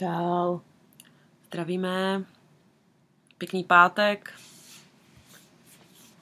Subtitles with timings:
[0.00, 0.60] Čau.
[1.46, 2.24] Zdravíme.
[3.38, 4.32] Pěkný pátek.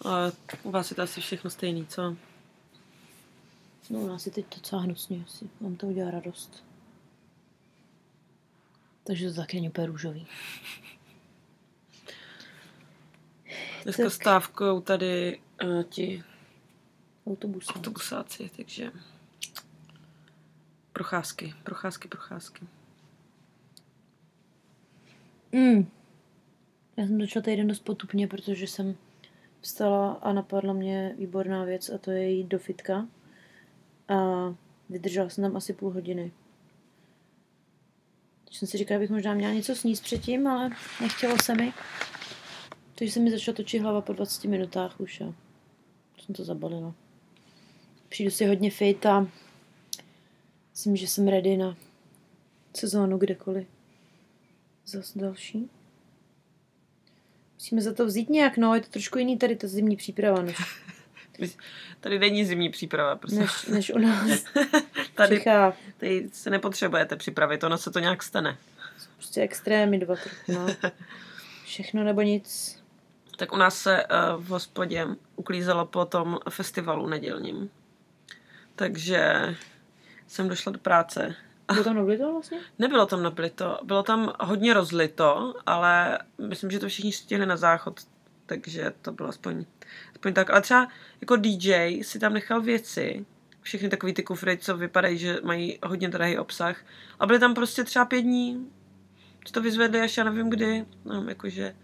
[0.05, 0.33] A
[0.63, 2.17] u vás je to asi všechno stejný, co?
[3.91, 5.51] No, u nás je teď docela hnusně, asi.
[5.61, 6.65] Mám to udělat radost.
[9.05, 10.27] Takže to taky není úplně růžový.
[13.85, 14.13] Dneska Tak.
[14.13, 16.25] stávkujou tady uh, ti
[17.27, 17.69] Autobus.
[17.77, 18.93] autobusáci, takže
[20.93, 22.67] procházky, procházky, procházky.
[25.53, 25.87] Mm.
[26.97, 28.97] Já jsem začala týden dost potupně, protože jsem
[29.61, 33.09] vstala a napadla mě výborná věc a to je jít do fitka.
[34.09, 34.15] A
[34.89, 36.33] vydržela jsem tam asi půl hodiny.
[38.45, 40.71] Teď jsem si říkala, abych možná měla něco sníst předtím, ale
[41.01, 41.73] nechtělo se mi.
[42.95, 45.35] Takže se mi začala točit hlava po 20 minutách už a
[46.23, 46.95] jsem to zabalila.
[48.09, 49.27] Přijdu si hodně fit a
[50.71, 51.77] myslím, že jsem ready na
[52.77, 53.78] sezónu kdekoliv.
[54.89, 55.71] Zase další.
[57.55, 60.57] Musíme za to vzít nějak, no, je to trošku jiný tady ta zimní příprava, než,
[62.01, 63.39] Tady není zimní příprava, prostě.
[63.39, 64.45] než, než u nás
[65.15, 65.77] Tady, Čechách.
[65.97, 68.57] tady se nepotřebujete připravit, ono se to nějak stane.
[69.17, 70.67] Prostě extrémy dva trochu, no.
[71.65, 72.79] Všechno nebo nic.
[73.37, 75.07] Tak u nás se uh, v hospodě
[75.37, 77.71] uklízelo po tom festivalu nedělním.
[78.77, 79.33] Takže
[80.27, 81.35] jsem došla do práce.
[81.73, 82.59] Bylo tam to vlastně?
[82.79, 86.19] Nebylo tam naplito, bylo tam hodně rozlito, ale
[86.49, 88.01] myslím, že to všichni stihli na záchod,
[88.47, 89.65] takže to bylo aspoň,
[90.13, 90.51] aspoň tak.
[90.51, 90.89] Ale třeba
[91.21, 93.27] jako DJ si tam nechal věci,
[93.63, 96.77] všechny takový ty kufry, co vypadají, že mají hodně drahý obsah.
[97.21, 98.71] A byly tam prostě třeba pět dní,
[99.45, 100.85] co to vyzvedli až já nevím kdy.
[101.05, 101.75] No, jakože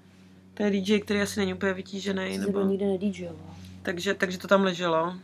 [0.55, 2.39] to je DJ, který asi není úplně vytížený.
[2.39, 2.59] Nebo...
[2.59, 2.71] Nebo...
[2.71, 3.57] nikde nedížoval.
[3.83, 5.15] Takže, takže to tam leželo.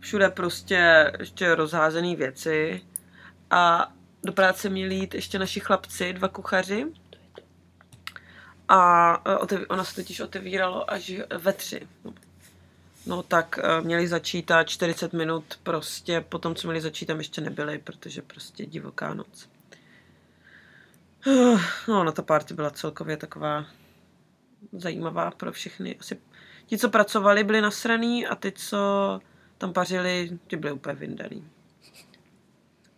[0.00, 2.82] Všude prostě ještě rozházené věci.
[3.50, 3.92] A
[4.24, 6.86] do práce měli jít ještě naši chlapci, dva kuchaři.
[8.68, 9.12] A
[9.52, 11.88] e, ona se totiž otevíralo až ve tři.
[13.06, 17.18] No tak e, měli začít a 40 minut prostě po tom, co měli začít, tam
[17.18, 19.48] ještě nebyli, protože prostě divoká noc.
[21.88, 23.64] No, na ta party byla celkově taková
[24.72, 25.96] zajímavá pro všechny.
[26.00, 26.20] Asi
[26.66, 29.20] ti, co pracovali, byli nasraný a ty, co
[29.58, 31.50] tam pařili, ty byli úplně vyndaný.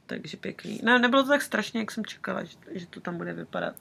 [0.09, 0.81] Takže pěkný.
[0.83, 3.75] Ne, nebylo to tak strašně, jak jsem čekala, že, že to tam bude vypadat.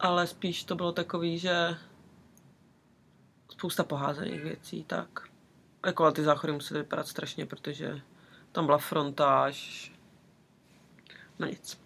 [0.00, 1.76] Ale spíš to bylo takový, že
[3.52, 5.28] spousta poházených věcí, tak.
[5.86, 8.00] Jako ale ty záchody musely vypadat strašně, protože
[8.52, 9.92] tam byla frontáž.
[11.38, 11.80] No nic.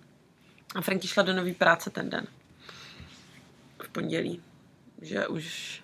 [0.74, 2.26] A Franky šla do nové práce ten den.
[3.82, 4.42] V pondělí.
[5.00, 5.82] Že už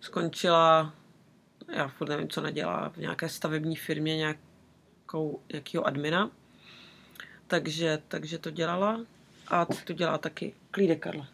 [0.00, 0.94] skončila,
[1.68, 6.30] já furt nevím, co nedělá, v nějaké stavební firmě nějakou, nějakýho admina.
[7.52, 9.00] Takže, takže to dělala
[9.48, 11.28] a teď to dělá taky Klíde Karla.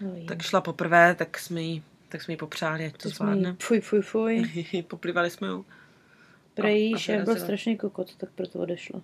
[0.00, 3.56] No, Tak šla poprvé, tak jsme jí, tak jsme jí popřáli, ať to zvládne.
[3.62, 4.64] Fuj, fuj, fuj.
[4.88, 5.66] Poplivali jsme ju.
[6.54, 9.00] Prej šéf byl strašný kokot, tak proto odešla.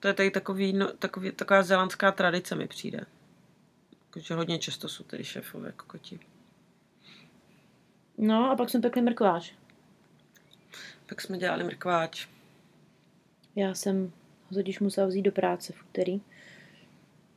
[0.00, 3.00] To je tady takový, no, takový, taková zelandská tradice mi přijde.
[4.16, 6.20] Že hodně často jsou tady šéfové kokoti.
[8.18, 9.52] No a pak jsme pekli mrkváč.
[11.08, 12.28] Pak jsme dělali mrkváč.
[13.56, 14.12] Já jsem
[14.54, 16.20] totiž musela vzít do práce v úterý,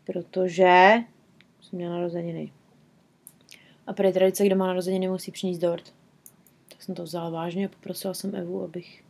[0.04, 0.92] protože
[1.62, 2.52] jsem měla narozeniny.
[3.88, 5.94] A pro tradice, kdo má narozeniny, musí přinést dort.
[6.68, 9.04] Tak jsem to vzala vážně a poprosila jsem Evu, abych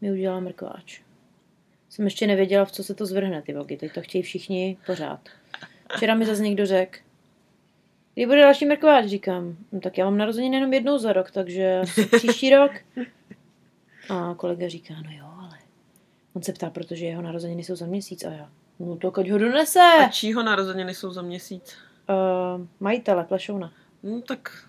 [0.00, 1.02] mi udělala mrkváč.
[1.90, 3.76] Jsem ještě nevěděla, v co se to zvrhne, ty vogy.
[3.76, 5.28] Teď to chtějí všichni pořád.
[5.96, 6.98] Včera mi zase někdo řekl,
[8.14, 9.56] kdy bude další mrkváč, říkám.
[9.72, 11.82] No, tak já mám narozeniny jenom jednou za rok, takže
[12.16, 12.72] příští rok.
[14.10, 15.37] A kolega říká, no jo,
[16.38, 18.50] on se ptá, protože jeho narozeniny jsou za měsíc a já.
[18.78, 19.80] No to ať ho donese.
[19.80, 21.74] A čího narozeniny jsou za měsíc?
[22.08, 23.72] Uh, majitele, plešouna.
[24.02, 24.68] No tak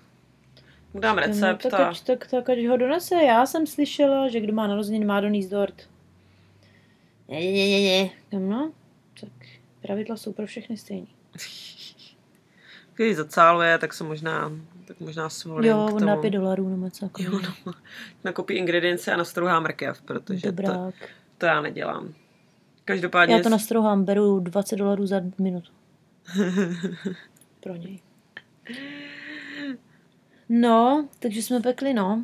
[0.94, 3.16] mu dám recept no, tak, a ať, tak, tak ať ho donese.
[3.16, 5.90] Já jsem slyšela, že kdo má narozeniny, má donést dort.
[7.28, 8.40] Ne, ne, ne, ne.
[8.40, 8.72] No,
[9.22, 9.32] tak
[9.82, 11.08] pravidla jsou pro všechny stejný.
[12.96, 14.52] když zacáluje, tak se možná,
[14.86, 17.74] tak možná svolím Jo, on dá pět dolarů nebo něco Jo, no.
[18.24, 20.94] Nakopí ingredience a nastrouhá mrkev, protože to, Dobrák.
[21.00, 22.14] to já nedělám.
[22.86, 23.36] Každopádně...
[23.36, 25.72] Já to nastrouhám, beru 20 dolarů za minutu.
[27.60, 28.00] Pro něj.
[30.50, 32.24] No, takže jsme pekli, no.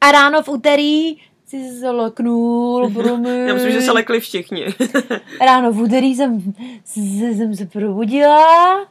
[0.00, 1.16] A ráno v úterý
[1.46, 3.30] si se leknul, promiň.
[3.46, 4.66] Já myslím, že se lekli všichni.
[5.40, 6.54] Ráno v úterý jsem,
[6.84, 8.86] se- jsem se probudila,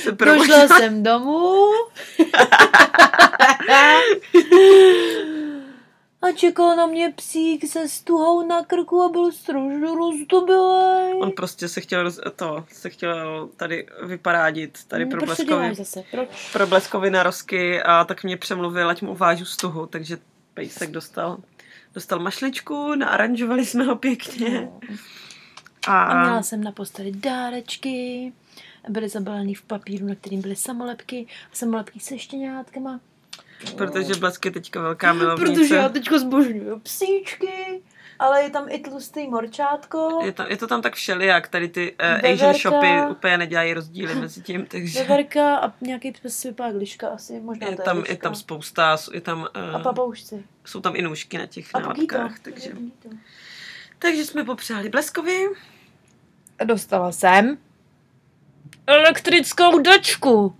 [0.00, 0.34] se pro...
[0.34, 1.66] došla jsem domů.
[6.22, 11.14] A čekal na mě psík se stuhou na krku a byl strašně rozdobilej.
[11.22, 16.04] On prostě se chtěl, roz- to, se chtěl tady vyparádit, tady Hmm, pro děláš zase?
[16.10, 16.52] Proč?
[16.52, 20.18] pro bleskovy narozky a tak mě přemluvil, ať mu uvážu stuhu, takže
[20.54, 21.38] pejsek dostal,
[21.94, 24.60] dostal mašličku, naaranžovali jsme ho pěkně.
[24.60, 24.80] No.
[25.86, 28.32] A, A měla jsem na posteli dárečky,
[28.88, 33.00] byly zabalený v papíru, na kterým byly samolepky a samolepky se štěňátkama.
[33.76, 35.52] Protože blesk je teďka velká milovnice.
[35.60, 37.82] Protože já teďko zbožňuju psíčky,
[38.18, 40.20] ale je tam i tlustý morčátko.
[40.24, 42.28] Je, tam, je to tam tak všelijak, tady ty uh, Veverka.
[42.32, 47.08] Asian shopy úplně nedělají rozdíly mezi tím, takže Veverka a nějaký pes si vypadá gliška
[47.08, 50.44] asi, možná je tam, je je tam spousta, je tam, A uh, papoušci.
[50.64, 52.70] jsou tam i nůžky na těch A nálepkách, takže,
[53.98, 55.46] takže jsme popřáli bleskovi.
[56.64, 57.58] Dostala jsem
[58.86, 60.56] elektrickou dačku.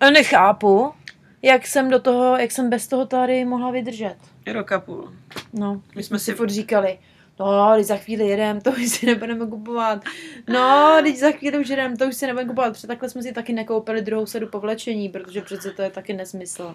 [0.00, 0.94] A nechápu,
[1.44, 4.16] jak jsem do toho, jak jsem bez toho tady mohla vydržet.
[4.52, 5.12] Rok a půl.
[5.52, 6.98] No, my jsme si furt říkali,
[7.40, 10.04] no, když za chvíli jedem, to už si nebudeme kupovat.
[10.48, 12.72] No, když za chvíli už jedem, to už si nebudeme kupovat.
[12.72, 16.74] Protože takhle jsme si taky nekoupili druhou sadu povlečení, protože přece to je taky nesmysl.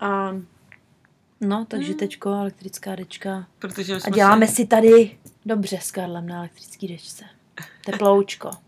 [0.00, 0.36] A
[1.40, 1.98] no, takže Hmm.
[1.98, 3.46] teďko elektrická dečka.
[3.58, 7.24] Protože A děláme si, si tady dobře s Karlem na elektrický dečce.
[7.84, 8.50] Teploučko.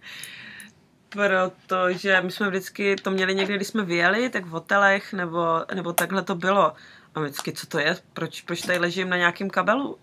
[1.14, 5.44] protože my jsme vždycky to měli někdy, když jsme vyjeli, tak v hotelech, nebo,
[5.74, 6.72] nebo takhle to bylo.
[7.14, 7.96] A vždycky, co to je?
[8.12, 9.98] Proč, proč tady ležím na nějakém kabelu?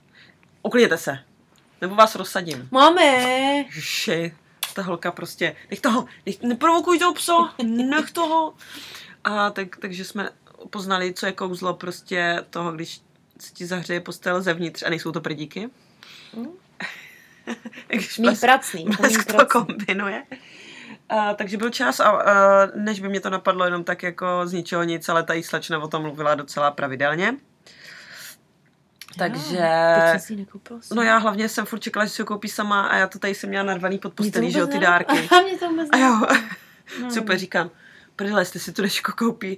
[0.63, 1.19] Uklidněte se.
[1.81, 2.67] Nebo vás rozsadím.
[2.71, 3.03] Máme!
[3.75, 4.33] Ježi,
[4.73, 8.53] ta holka prostě, nech toho, nech, neprovokuj toho psa, nech toho.
[9.23, 10.29] A tak, takže jsme
[10.69, 13.01] poznali, co je kouzlo prostě toho, když
[13.39, 15.69] se ti zahřeje postel zevnitř a nejsou to prdíky.
[16.33, 16.47] Mm.
[17.87, 18.85] Když Mý pracný.
[18.85, 20.23] blesk to kombinuje.
[21.11, 22.33] A, takže byl čas a, a
[22.75, 25.87] než by mě to napadlo jenom tak jako z ničeho nic, ale ta slečna o
[25.87, 27.35] tom mluvila docela pravidelně.
[29.17, 29.59] Takže...
[30.35, 30.79] Nekoupila.
[30.93, 33.35] No já hlavně jsem furt čekala, že si ho koupí sama a já to tady
[33.35, 35.29] jsem měla narvaný pod postelí, že jo, ty dárky.
[35.37, 36.21] A mě to vůbec A jo,
[37.01, 37.11] No.
[37.11, 37.69] super, říkám,
[38.15, 39.57] prdele, jestli si tu dečko koupí.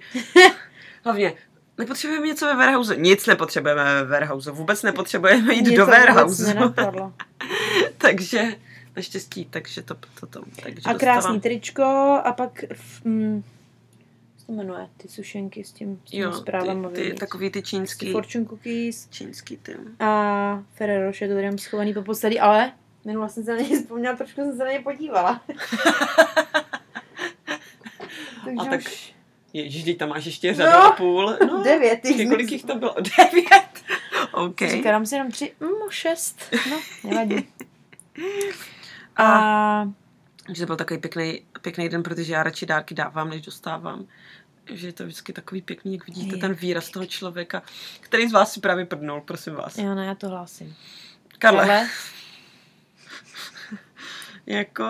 [1.03, 1.33] Hlavně,
[1.77, 2.95] nepotřebujeme něco ve warehouse.
[2.95, 4.51] Nic nepotřebujeme ve warehouse.
[4.51, 6.55] Vůbec nepotřebujeme jít Mě do warehouse.
[7.97, 8.43] takže,
[8.95, 11.83] naštěstí, takže to, to, to takže A krásný dostávám- tričko
[12.23, 13.43] a pak, f- mm,
[14.45, 18.11] to jmenuje, ty sušenky s tím, s tím Jo, zprávama ty, ty, takový ty čínský,
[18.11, 19.75] Fortune cookies čínský ty.
[19.99, 22.71] a Ferrero Rocher, to mám schovaný po posledí, ale
[23.05, 25.41] minule jsem se na něj vzpomněla, trošku jsem se na ně podívala.
[28.45, 29.13] Takže A tak už
[29.53, 31.37] Ježíš, teď tam máš ještě řadu No, a půl.
[31.47, 32.95] No, devět, Počkej, kolik jich to bylo?
[33.17, 33.83] Devět.
[34.31, 34.43] OK.
[34.51, 34.69] okay.
[34.69, 36.79] říká, dám si jenom tři, mm, šest, no,
[37.09, 37.47] nevadí.
[39.15, 39.85] A, A
[40.53, 44.05] že to byl takový pěkný, pěkný den, protože já radši dárky dávám, než dostávám.
[44.73, 47.61] Že je to vždycky takový pěkný, jak vidíte Je ten výraz toho člověka,
[47.99, 49.77] který z vás si právě prdnul, prosím vás.
[49.77, 50.75] jo, ne, já to hlásím.
[51.39, 51.89] Karle, Ale,
[54.45, 54.83] jako...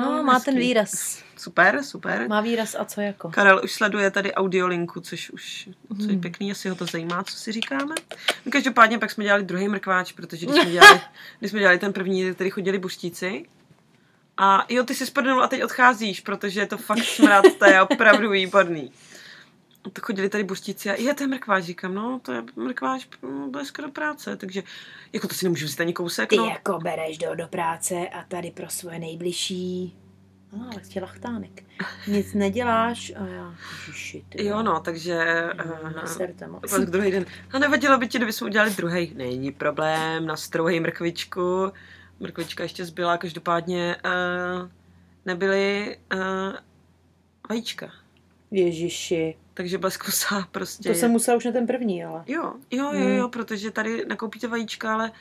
[0.00, 0.68] no, má ten hezký.
[0.68, 1.22] výraz.
[1.36, 2.28] Super, super.
[2.28, 3.30] Má výraz a co jako.
[3.30, 6.20] Karel už sleduje tady audiolinku, což už což je Hmm.
[6.20, 7.94] pěkný, jestli ho to zajímá, co si říkáme.
[8.46, 11.00] No, každopádně pak jsme dělali druhý mrkváč, protože když jsme dělali,
[11.38, 13.44] když jsme dělali ten první, který chodili buštíci,
[14.42, 17.82] a jo, ty jsi sprdnul a teď odcházíš, protože je to fakt smrad, to je
[17.82, 18.92] opravdu výborný.
[19.92, 23.48] To chodili tady buštíci a je, to je mrkváč, říkám, no, to je mrkváč, no,
[23.50, 24.62] blízko do práce, takže
[25.12, 26.46] jako to si nemůžu vzít ani kousek, Ty no.
[26.46, 29.96] jako bereš do, do práce a tady pro svoje nejbližší.
[30.52, 31.62] No, ale chtěla chtánek.
[32.06, 33.54] Nic neděláš a já,
[33.86, 34.44] ježiši, ty.
[34.44, 35.48] Jo, no, takže...
[36.46, 36.60] No.
[36.70, 37.26] Pak druhý den.
[37.52, 39.12] A nevadilo by ti, kdyby jsme udělali druhý.
[39.16, 41.72] Není problém, nastrouhej mrkvičku.
[42.20, 44.68] Mrkvička ještě zbyla, každopádně uh,
[45.26, 46.20] nebyly uh,
[47.50, 47.92] vajíčka.
[48.50, 49.36] Ježiši.
[49.54, 50.88] Takže blesk musela prostě...
[50.88, 52.24] To jsem musela už na ten první, ale.
[52.26, 53.16] Jo, jo, jo, Hmm.
[53.16, 55.12] jo, protože tady nekoupíte vajíčka, ale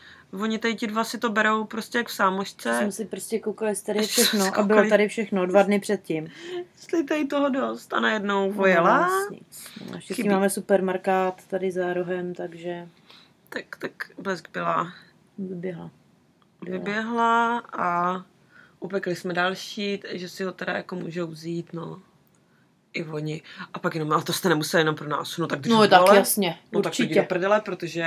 [0.41, 2.77] oni tady ti dva si to berou prostě jak v sámošce.
[2.81, 4.57] Jsme si prostě koukali, jestli tady je všechno.
[4.59, 6.27] A bylo tady všechno, dva dny předtím.
[6.75, 7.93] Jestli tady toho dost.
[7.93, 9.07] A najednou vojela.
[9.07, 9.67] No, nic.
[9.85, 12.87] No, naštěstí máme supermarkát tady za rohem, takže
[13.49, 14.93] Tak, tak blesk byla
[15.37, 15.91] vyběhla.
[16.61, 18.21] Vyběhla a
[18.79, 22.01] upekli jsme další, že si ho teda jako můžou vzít, no.
[22.93, 23.41] I oni.
[23.73, 26.01] A pak jenom, ale to jste nemuseli jenom pro nás, no tak když No tak
[26.15, 27.21] jasně, No tak jdi do určitě.
[27.21, 28.03] prdele, protože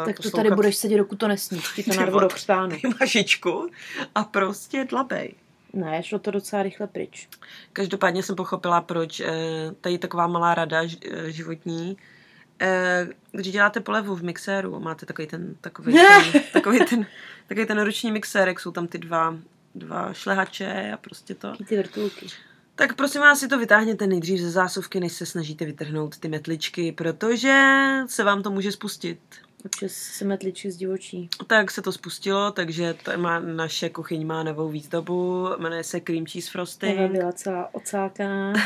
[0.00, 1.68] uh, Tak to tady budeš sedět, dokud to nesníš.
[1.76, 2.76] Ti to Ty narvu do křtánu.
[3.00, 3.70] mašičku
[4.14, 5.34] a prostě dlabej.
[5.72, 7.28] Ne, šlo to docela rychle pryč.
[7.72, 9.26] Každopádně jsem pochopila, proč eh,
[9.80, 11.96] tady taková malá rada eh, životní.
[12.60, 15.92] Eh, Když děláte polevu v mixéru, máte takový ten, takový
[16.32, 17.06] ten, takový ten,
[17.46, 19.36] takový ten ruční mixérek, jsou tam ty dva,
[19.74, 21.52] dva šlehače a prostě to.
[21.68, 22.26] Ty vrtulky.
[22.74, 26.92] Tak prosím vás, si to vytáhněte nejdřív ze zásuvky, než se snažíte vytrhnout ty metličky,
[26.92, 27.64] protože
[28.06, 29.18] se vám to může spustit.
[29.64, 31.28] Občas se metličky z divočí.
[31.46, 36.26] Tak se to spustilo, takže to má, naše kuchyň má novou výzdobu, jmenuje se Cream
[36.26, 36.98] Cheese Frosting.
[36.98, 38.52] Eva byla celá ocákaná.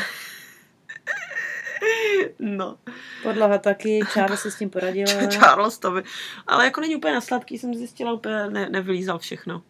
[2.39, 2.77] No.
[3.23, 5.27] Podlaha taky, Charles se s tím poradila.
[5.31, 6.03] Charles to by...
[6.47, 9.63] Ale jako není úplně na sladký, jsem zjistila, úplně ne, nevylízal všechno.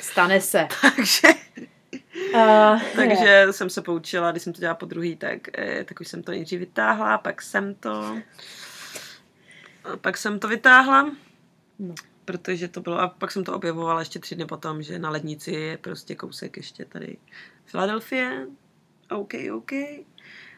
[0.00, 0.68] Stane se.
[0.80, 1.28] Takže...
[2.34, 6.08] Uh, Takže jsem se poučila, když jsem to dělala po druhý, tak, eh, tak už
[6.08, 8.16] jsem to nejdřív vytáhla, pak jsem to...
[9.84, 11.10] a Pak jsem to vytáhla,
[11.78, 11.94] No.
[12.24, 15.50] protože to bylo, a pak jsem to objevovala ještě tři dny potom, že na lednici
[15.50, 17.16] je prostě kousek ještě tady
[17.66, 18.46] Filadelfie.
[19.10, 19.72] OK, OK.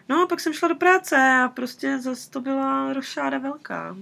[0.08, 3.96] No a pak jsem šla do práce a prostě zase to byla rošáda velká.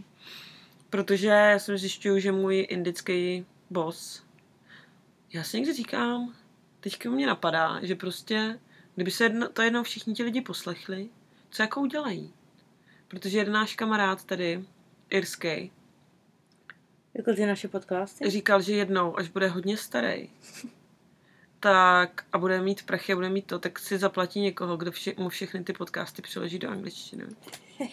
[0.90, 4.24] Protože já jsem zjišťuju, že můj indický boss,
[5.32, 6.34] já si někdy říkám,
[6.80, 8.60] teďka mě napadá, že prostě,
[8.94, 11.08] kdyby se jedno, to jednou všichni ti lidi poslechli,
[11.50, 12.32] co jako udělají.
[13.08, 14.64] Protože jeden náš kamarád tady,
[15.10, 15.72] irský,
[17.14, 18.30] Jako ty naše podcasty?
[18.30, 20.30] říkal, že jednou, až bude hodně starý,
[21.64, 25.12] tak a bude mít prachy a bude mít to, tak si zaplatí někoho, kdo vše,
[25.16, 27.24] mu všechny ty podcasty přeloží do angličtiny.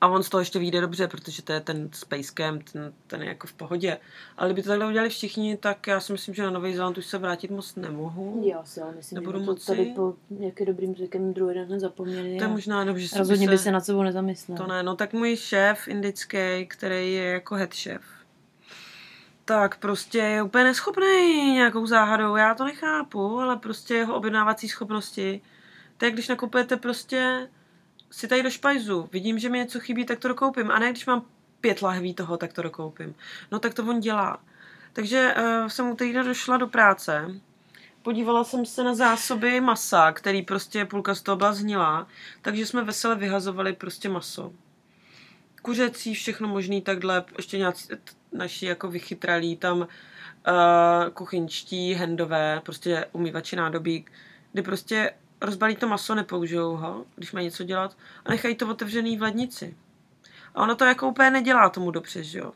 [0.00, 3.22] A on z toho ještě vyjde dobře, protože to je ten Space Camp, ten, ten
[3.22, 3.98] je jako v pohodě.
[4.36, 7.06] Ale kdyby to takhle udělali všichni, tak já si myslím, že na Nový Zéland už
[7.06, 8.42] se vrátit moc nemohu.
[8.46, 9.66] Já si ale myslím, Nebudu že by moci.
[9.66, 12.38] tady po jak je dobrým zvykem druhý den zapomněli.
[12.38, 14.58] To je možná dobře, že se Rozhodně by se nad sebou nezamyslel.
[14.58, 18.02] To ne, no tak můj šéf indický, který je jako head šéf,
[19.44, 22.36] tak prostě je úplně neschopný nějakou záhadou.
[22.36, 25.40] Já to nechápu, ale prostě jeho objednávací schopnosti.
[25.96, 27.48] To je, když nakupujete prostě
[28.10, 30.70] si tady do špajzu, vidím, že mi něco chybí, tak to dokoupím.
[30.70, 31.24] A ne, když mám
[31.60, 33.14] pět lahví toho, tak to dokoupím.
[33.52, 34.38] No tak to on dělá.
[34.92, 37.40] Takže uh, jsem u týdne došla do práce,
[38.02, 42.06] podívala jsem se na zásoby masa, který prostě půlka z toho byla zhnilá,
[42.42, 44.52] takže jsme vesele vyhazovali prostě maso.
[45.64, 47.88] Kuřecí, všechno možný takhle, ještě nějací
[48.32, 49.86] naši jako vychytralí tam uh,
[51.14, 54.04] kuchyňští, hendové, prostě umývači nádobí,
[54.52, 59.16] kdy prostě rozbalí to maso, nepoužijou ho, když mají něco dělat, a nechají to otevřený
[59.16, 59.76] v lednici.
[60.54, 62.52] A ono to jako úplně nedělá tomu dobře, že jo.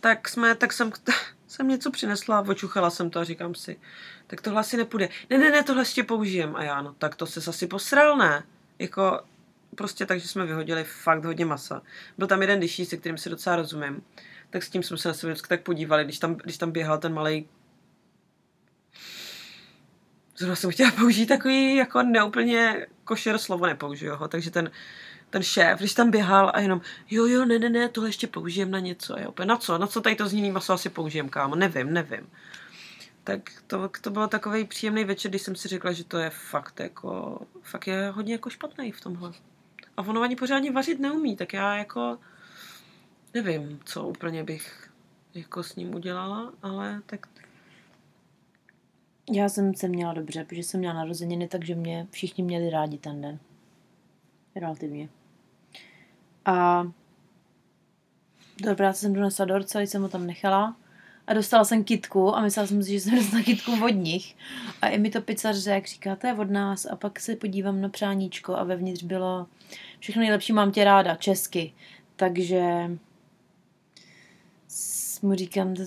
[0.00, 0.92] Tak jsme, tak jsem,
[1.48, 3.80] jsem něco přinesla, očuchala jsem to a říkám si,
[4.26, 5.08] tak tohle asi nepůjde.
[5.30, 6.56] Ne, ne, ne, tohle ještě použijem.
[6.56, 8.42] A já, no tak to se asi posral, ne?
[8.78, 9.20] Jako,
[9.74, 11.82] prostě tak, že jsme vyhodili fakt hodně masa.
[12.18, 14.02] Byl tam jeden dyší, se kterým si docela rozumím.
[14.50, 16.98] Tak s tím jsme se na sebe vždycky tak podívali, když tam, když tam běhal
[16.98, 17.48] ten malý
[20.36, 24.70] Zrovna jsem chtěla použít takový jako neúplně košer slovo, nepoužiju ho, takže ten,
[25.30, 28.70] ten šéf, když tam běhal a jenom, jo, jo, ne, ne, ne, tohle ještě použijem
[28.70, 29.18] na něco.
[29.18, 29.78] Jo, úplně, na co?
[29.78, 31.54] Na co tady to zněný maso asi použijem, kámo?
[31.54, 32.30] Nevím, nevím.
[33.24, 36.80] Tak to, to byl takový příjemný večer, když jsem si řekla, že to je fakt
[36.80, 39.32] jako, fakt je hodně jako špatný v tomhle.
[39.96, 42.18] A ono ani pořádně vařit neumí, tak já jako
[43.34, 44.90] nevím, co úplně bych
[45.34, 47.26] jako s ním udělala, ale tak
[49.32, 53.20] Já jsem se měla dobře, protože jsem měla narozeniny, takže mě všichni měli rádi ten
[53.20, 53.38] den.
[54.56, 55.08] Relativně.
[56.44, 56.84] A
[58.62, 60.76] do práce jsem donesla dort, celý jsem ho tam nechala.
[61.26, 64.36] A dostala jsem kitku a myslela jsem si, že jsem dostala kitku od nich.
[64.82, 66.86] A i mi to pizzař řekl, říká, to je od nás.
[66.86, 69.46] A pak se podívám na přáníčko a vevnitř bylo
[69.98, 71.72] všechno nejlepší, mám tě ráda, česky.
[72.16, 72.90] Takže
[74.68, 75.82] s- mu říkám, to,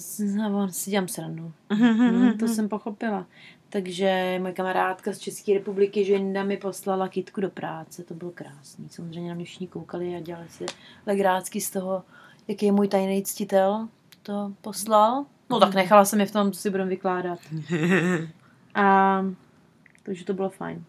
[0.55, 1.51] on si dělám srandu.
[1.69, 3.27] Hmm, to jsem pochopila.
[3.69, 8.03] Takže moje kamarádka z České republiky, Ženda, mi poslala kitku do práce.
[8.03, 8.89] To bylo krásný.
[8.89, 10.65] Samozřejmě na mě všichni koukali a dělali si
[11.05, 12.03] legrácky z toho,
[12.47, 13.87] jaký je můj tajný ctitel.
[14.27, 15.25] To poslal.
[15.49, 17.39] No tak nechala jsem je v tom, co si budeme vykládat.
[18.75, 19.21] A
[20.03, 20.83] takže to bylo fajn.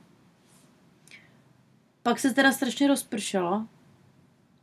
[2.03, 3.67] Pak se teda strašně rozpršelo.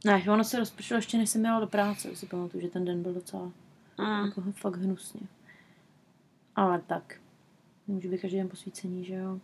[0.05, 2.15] Ne, ono se rozpršelo ještě než jsem jela do práce.
[2.15, 3.51] Si pamatuju, že ten den byl docela
[3.97, 4.25] Mm.
[4.25, 5.21] jako fakt hnusně.
[6.55, 7.15] Ale tak.
[7.87, 9.39] Nemůže být každý den posvícení, že jo?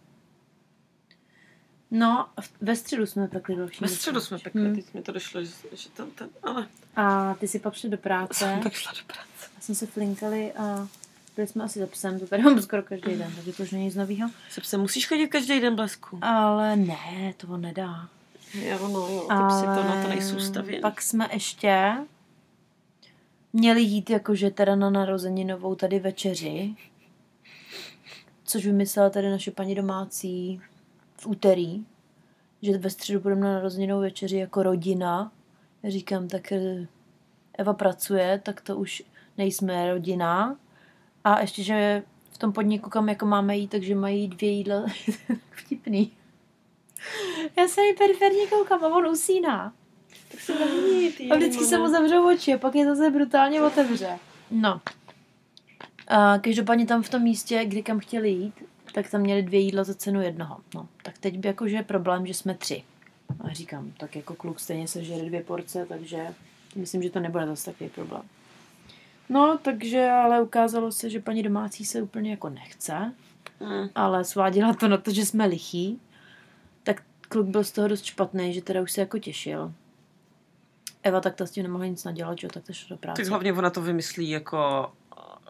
[1.91, 2.27] No,
[2.61, 3.77] ve středu jsme pekli další.
[3.81, 4.75] Ve středu jsme pekli, Hmm.
[4.75, 7.97] teď mi to došlo, že, že tam ten, ale A ty si pak šli do
[7.97, 8.33] práce.
[8.45, 9.47] jsem tak šla do práce.
[9.57, 10.87] A jsme se flinkali a
[11.35, 12.19] byli jsme asi za psem.
[12.19, 14.29] To tady mám skoro každý den, takže to už není nic novýho.
[14.49, 16.19] Se psem musíš chodit každý den blesku.
[16.21, 18.09] Ale ne, to on nedá.
[18.53, 20.81] Jo, no jo, ty psy to na to nejsou stavěny.
[20.81, 21.93] Pak jsme ještě
[23.53, 26.75] měli jít jakože teda na narozeninovou tady večeři,
[28.43, 30.61] což vymyslela tady naše paní domácí
[31.21, 31.85] v úterý,
[32.61, 35.31] že ve středu budeme na narozeninovou večeři jako rodina.
[35.83, 36.87] Já říkám, tak eh,
[37.57, 39.03] Eva pracuje, tak to už
[39.37, 40.57] nejsme rodina.
[41.23, 44.85] A ještě, že v tom podniku, kam jako máme jít, takže mají dvě jídla.
[45.51, 46.11] Vtipný.
[47.57, 49.73] Já se jí periferně koukám a on usíná.
[50.31, 50.53] Tak se
[51.31, 54.19] A vždycky se mu zavřou oči a pak je zase brutálně otevře.
[54.51, 54.81] No.
[56.07, 58.53] A každopádně tam v tom místě, kde kam chtěli jít,
[58.93, 60.57] tak tam měli dvě jídla za cenu jednoho.
[60.75, 62.83] No, tak teď by jakože je problém, že jsme tři.
[63.39, 66.27] A říkám, tak jako kluk stejně se žere dvě porce, takže
[66.75, 68.21] myslím, že to nebude zase takový problém.
[69.29, 73.13] No, takže ale ukázalo se, že paní domácí se úplně jako nechce,
[73.59, 73.89] Mm.
[73.95, 75.99] ale sváděla to na to, že jsme lichí.
[76.83, 79.73] Tak kluk byl z toho dost špatný, že teda už se jako těšil.
[81.03, 83.21] Eva tak ta s tím nemohla nic nadělat, že jo, tak to šlo do práce.
[83.21, 84.91] Tak hlavně ona to vymyslí jako...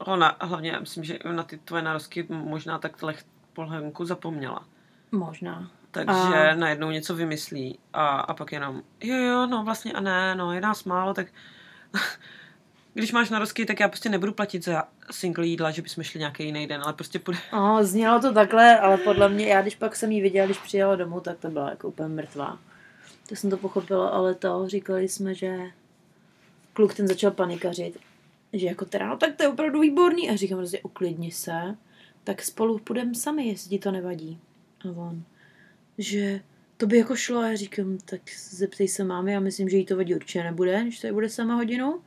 [0.06, 4.66] Ona, hlavně já myslím, že na ty tvoje narozky možná tak leh polhenku zapomněla.
[5.12, 5.72] Možná.
[5.92, 10.36] Takže A- najednou něco vymyslí a, a pak jenom, jo, jo, no vlastně a ne,
[10.36, 11.28] no je nás málo, tak
[12.94, 16.46] když máš narozky, tak já prostě nebudu platit za single jídla, že bychom šli nějaký
[16.46, 17.40] jiný den, ale prostě půjde.
[17.54, 20.96] No, znělo to takhle, ale podle mě, já když pak jsem ji viděla, když přijela
[20.96, 22.58] domů, tak to byla jako úplně mrtvá.
[23.30, 25.58] Tak jsem to pochopila, ale to říkali jsme, že
[26.74, 27.98] kluk ten začal panikařit,
[28.54, 30.30] že jako teda, no tak to je opravdu výborný.
[30.30, 31.76] A říkám prostě, uklidni se,
[32.24, 34.40] tak spolu půjdeme sami, jestli ti to nevadí.
[34.86, 35.24] A on,
[35.98, 36.42] že
[36.78, 37.40] to by jako šlo.
[37.40, 40.82] A já říkám, tak zeptej se mámy, já myslím, že jí to vadí určitě nebude,
[40.84, 42.02] když tady bude sama hodinu.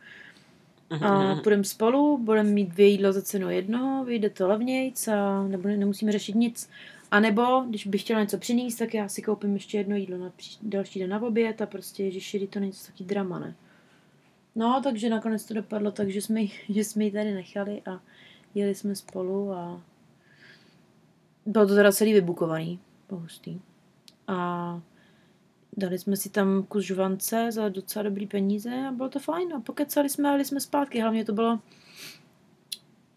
[1.00, 5.76] A půjdeme spolu, budeme mít dvě jídla za cenu jednoho, vyjde to levnějc a nebude,
[5.76, 6.70] nemusíme řešit nic.
[7.10, 10.32] A nebo, když bych chtěla něco přinést, tak já si koupím ještě jedno jídlo na
[10.62, 13.54] další den na oběd a prostě, ježiši, to není taky drama, ne?
[14.54, 18.00] No, takže nakonec to dopadlo tak, že jsme, ji- že jsme ji tady nechali a
[18.54, 19.80] jeli jsme spolu a
[21.46, 23.60] bylo to teda celý vybukovaný, bylo hustý.
[24.28, 24.80] A
[25.76, 29.54] dali jsme si tam kus žvance za docela dobrý peníze a bylo to fajn.
[29.54, 31.00] A pokecali jsme a jeli jsme zpátky.
[31.00, 31.60] Hlavně to bylo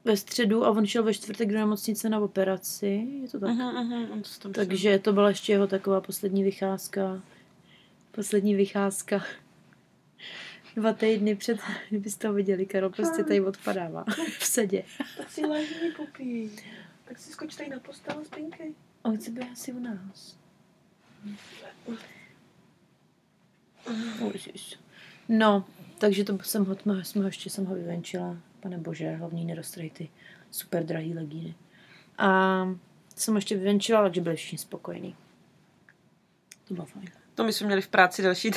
[0.03, 3.07] ve středu a on šel ve čtvrtek do nemocnice na operaci.
[3.21, 3.49] Je to tak?
[3.49, 7.21] Mhm, mhm, on to Takže to byla ještě jeho taková poslední vycházka.
[8.11, 9.23] Poslední vycházka.
[10.77, 14.05] Dva týdny před, kdybyste to viděli, Karol prostě tady odpadává
[14.39, 14.83] v sedě.
[15.17, 16.51] Tak si lehni, popí.
[17.05, 18.73] Tak si skoč tady na postel a spinkej.
[19.01, 20.37] On chce být asi u nás.
[24.21, 24.79] Oh, ježiš.
[25.29, 25.65] No,
[25.97, 28.37] takže to jsem ho, jsme, jsme ho ještě jsem ho vyvenčila.
[28.59, 30.09] Pane bože, hlavně neroztrhej ty
[30.51, 31.55] super drahý legíny.
[32.17, 32.61] A
[33.15, 35.15] jsem ho ještě vyvenčila, takže byli všichni spokojení.
[36.67, 37.11] To bylo fajn.
[37.35, 38.51] To my jsme měli v práci další,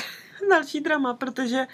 [0.48, 1.66] další drama, protože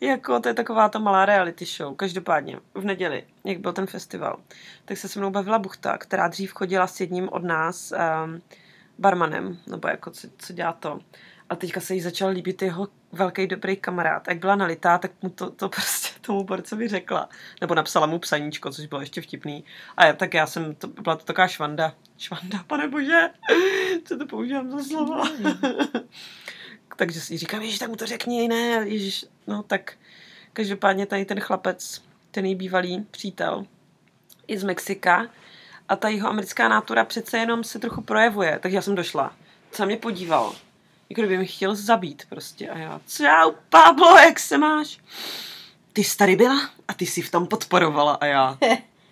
[0.00, 1.96] jako to je taková ta malá reality show.
[1.96, 4.40] Každopádně v neděli, jak byl ten festival,
[4.84, 8.42] tak se se mnou bavila Buchta, která dřív chodila s jedním od nás um,
[8.98, 11.00] barmanem, nebo jako co, co dělá to.
[11.48, 14.28] A teďka se jí začal líbit jeho velký dobrý kamarád.
[14.28, 17.28] Jak byla nalitá, tak mu to, to prostě tomu borcovi řekla.
[17.60, 19.64] Nebo napsala mu psaníčko, což bylo ještě vtipný.
[19.96, 21.94] A já, tak já jsem, to byla to taková švanda.
[22.18, 23.30] Švanda, pane bože,
[24.04, 25.24] co to používám za slova.
[27.02, 29.92] Takže si říkám, ježiš, tak mu to řekni, ne, ježiš, no tak
[30.52, 33.66] každopádně tady ten chlapec, ten její bývalý přítel,
[34.46, 35.26] i z Mexika
[35.88, 39.36] a ta jeho americká nátura přece jenom se trochu projevuje, takže já jsem došla,
[39.70, 40.54] co mě podíval,
[41.08, 42.68] jako kdyby mi chtěl zabít prostě.
[42.68, 44.98] A já, čau Pablo, jak se máš?
[45.92, 48.14] Ty jsi tady byla a ty jsi v tom podporovala.
[48.14, 48.58] A já,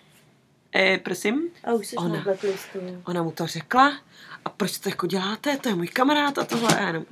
[0.77, 2.25] e, prosím, A už jsi Ona.
[2.27, 2.35] na.
[3.05, 3.93] Ona mu to řekla.
[4.45, 6.79] A proč to jako děláte, to je můj kamarád a tohle.
[6.79, 7.05] A jenom,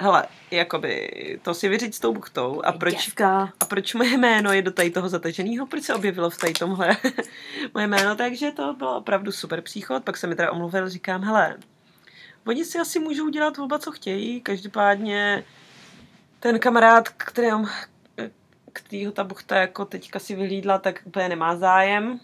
[0.00, 1.10] hele, jakoby
[1.42, 3.52] to si vyřiď s tou buchtou a proč, Děvka.
[3.60, 6.96] a proč moje jméno je do tady toho zataženého, proč se objevilo v tady tomhle?
[7.74, 11.56] Moje jméno, takže to bylo opravdu super příchod, pak se mi teda omluvil, říkám, hele,
[12.46, 15.44] oni si asi můžou dělat oba, co chtějí, každopádně
[16.40, 17.68] ten kamarád, kterým,
[18.72, 22.20] kterýho ta buchta jako teďka si vyhlídla, tak úplně nemá zájem,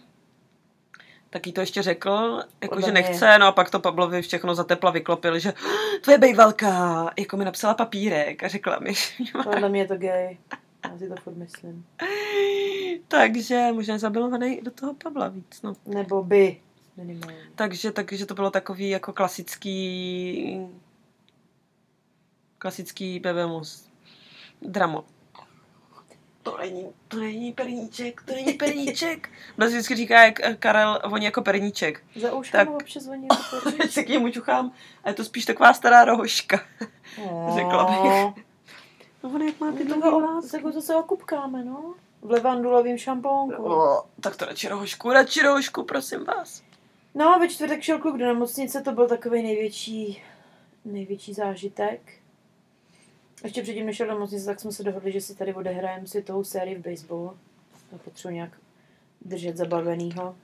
[1.33, 3.01] tak jí to ještě řekl, jako Podle že mě.
[3.01, 5.53] nechce, no a pak to Pavlovi všechno za tepla vyklopil, že
[6.01, 9.97] tvoje bejvalka, jako mi napsala papírek a řekla mi, že má- Podle mě je to
[9.97, 10.37] gay.
[10.91, 11.85] Já si to furt myslím.
[13.07, 15.73] takže možná zabilovaný do toho Pavla víc, no.
[15.85, 16.61] Nebo by.
[16.97, 17.37] Minimálně.
[17.55, 20.59] Takže, takže to bylo takový jako klasický
[22.57, 23.89] klasický bebemus
[24.61, 25.03] dramo.
[26.43, 29.29] To není, to není perníček, to není perníček.
[29.57, 32.03] Bez vždycky říká, jak eh, Karel voní jako perníček.
[32.15, 32.69] Za ušem Tak.
[32.69, 34.71] občas zvoní jako Teď se k němu čuchám
[35.03, 36.59] a je to spíš taková stará rohoška.
[37.55, 38.43] Řekla bych.
[39.23, 40.51] No on jak má ty My dlouhý to vlásky.
[40.51, 41.93] tak ho zase okupkáme, no.
[42.21, 43.63] V levandulovým šampónku.
[43.63, 46.61] O, Tak to radši rohošku, radši rohošku, prosím vás.
[47.15, 50.23] No, ve čtvrtek šel kluk do nemocnice, to byl takový největší,
[50.85, 52.01] největší zážitek.
[53.43, 56.21] Ještě předtím, než šel do nemocnice, tak jsme se dohodli, že si tady odehrajeme si
[56.21, 57.37] tou sérii v baseballu.
[57.89, 58.51] To potřebuji nějak
[59.21, 60.35] držet zabavenýho.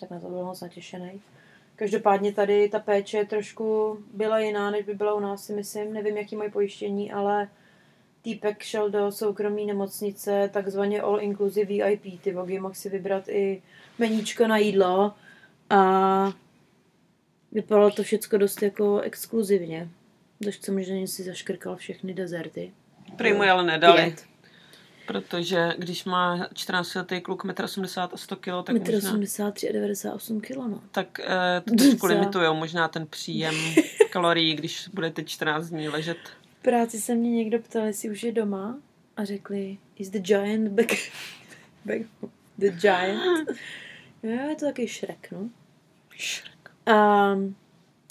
[0.00, 1.20] Tak na to byl moc natěšený.
[1.76, 5.92] Každopádně tady ta péče trošku byla jiná, než by byla u nás, si myslím.
[5.92, 7.48] Nevím, jaký mají pojištění, ale
[8.22, 13.62] týpek šel do soukromé nemocnice, takzvaně all inclusive VIP, ty vogy, mohl si vybrat i
[13.98, 15.14] meníčko na jídlo
[15.70, 16.32] a
[17.52, 19.88] vypadalo to všechno dost jako exkluzivně.
[20.40, 22.72] Dost samozřejmě si zaškrkal všechny dezerty.
[23.16, 24.02] Prý mu je ale nedali.
[24.02, 24.24] Pět.
[25.06, 29.68] Protože když má 14 letý kluk 1,80 m a 100 kg, tak Metr možná, 83
[29.68, 30.80] a 98 kg, no.
[30.92, 33.54] tak eh, to trošku limitujou možná ten příjem
[34.10, 36.18] kalorií, když budete 14 dní ležet.
[36.58, 38.78] V práci se mě někdo ptal, jestli už je doma
[39.16, 40.92] a řekli, is the giant back,
[41.84, 42.00] back
[42.58, 43.48] the giant.
[44.22, 45.50] Jo, je to taky Shrek, no.
[46.94, 47.34] A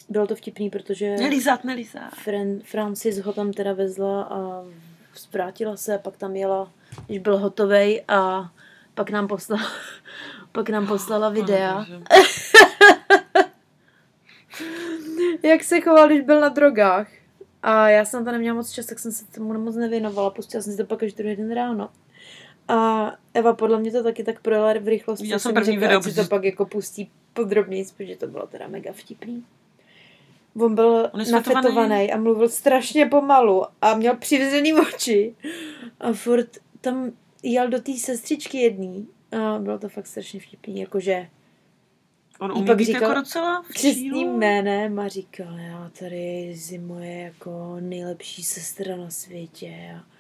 [0.10, 2.14] bylo to vtipný, protože Nelízat, nelízat.
[2.14, 4.64] Fran, Francis ho tam teda vezla a
[5.16, 6.72] zvrátila se, pak tam jela,
[7.08, 8.52] když byl hotovej a
[8.94, 9.64] pak nám poslala,
[10.52, 11.86] pak nám poslala videa,
[15.44, 17.08] jak se choval, když byl na drogách.
[17.64, 20.30] A já jsem tam neměla moc čas, tak jsem se tomu moc nevěnovala.
[20.30, 21.90] Pustila jsem si to pak až druhý den ráno.
[22.68, 25.28] A Eva podle mě to taky tak projela v rychlosti.
[25.28, 28.48] Že jsem první řekla, video, si to protože- pak jako pustí podrobněji, protože to bylo
[28.48, 29.44] teda mega vtipný.
[30.60, 35.36] On byl On nafetovaný a mluvil strašně pomalu a měl přivřený oči.
[36.00, 36.48] A furt
[36.82, 37.12] tam
[37.44, 39.08] jel do té sestřičky jedný.
[39.32, 41.30] A bylo to fakt strašně vtipný, jakože
[42.40, 44.20] On umí pak být říkal jako docela čílu.
[44.20, 50.17] jménem a říkal, já tady Zimo je jako nejlepší sestra na světě a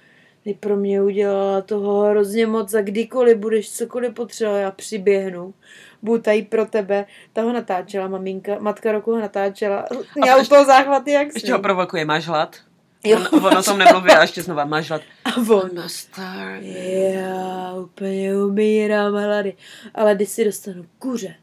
[0.47, 5.53] ty pro mě udělala toho hrozně moc a kdykoliv budeš cokoliv potřebovat, já přiběhnu.
[6.01, 7.05] Budu tady pro tebe.
[7.33, 9.85] Ta ho natáčela, maminka, matka roku ho natáčela.
[10.15, 12.55] Měla u toho záchvaty jak Ještě ho provokuje, máš hlad?
[13.03, 13.19] Jo.
[13.33, 15.01] On, on o tom nemluví a ještě znova, máš hlad.
[15.25, 16.63] A on, Master.
[17.13, 19.53] já úplně umírám hlady.
[19.95, 21.35] Ale když si dostanu kuře,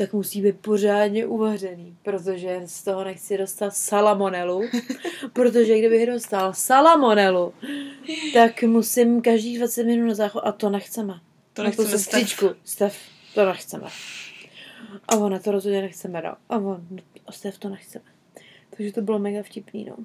[0.00, 4.62] tak musí být pořádně uvařený, protože z toho nechci dostat salamonelu,
[5.32, 7.54] protože kdybych dostal salamonelu,
[8.34, 11.20] tak musím každých 20 minut na záchod a to nechceme.
[11.52, 12.50] To nechceme, sestřičku.
[12.64, 12.96] Stef,
[13.34, 13.88] to nechceme.
[15.08, 16.34] A ona to rozhodně nechceme, no.
[16.48, 16.86] A on,
[17.26, 18.04] a Stef to nechceme.
[18.76, 19.96] Takže to bylo mega vtipný, no.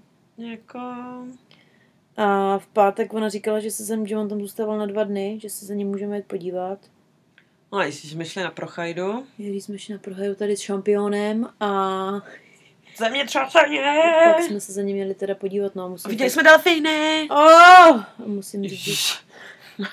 [0.49, 0.79] Jako...
[2.17, 5.39] A v pátek ona říkala, že se sem, že on tam zůstával na dva dny,
[5.41, 6.79] že se za ním můžeme jít podívat.
[7.71, 9.28] No, jestli jsme šli na Prochajdu.
[9.38, 12.12] Když jsme šli na prohaju tady s šampionem a
[12.97, 13.82] Země třaseně!
[14.36, 16.10] pak jsme se za ním měli teda podívat, no a musím...
[16.10, 17.28] Viděli jsme delfíny!
[17.32, 18.04] Oh!
[18.25, 19.19] Musím říct.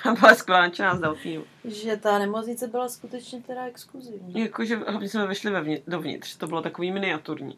[0.20, 1.44] Byla skvělá z delfínů.
[1.64, 4.40] že ta nemocnice byla skutečně teda exkluzivní.
[4.40, 7.56] Jakože hlavně jsme vešli vevnitř, dovnitř, to bylo takový miniaturní.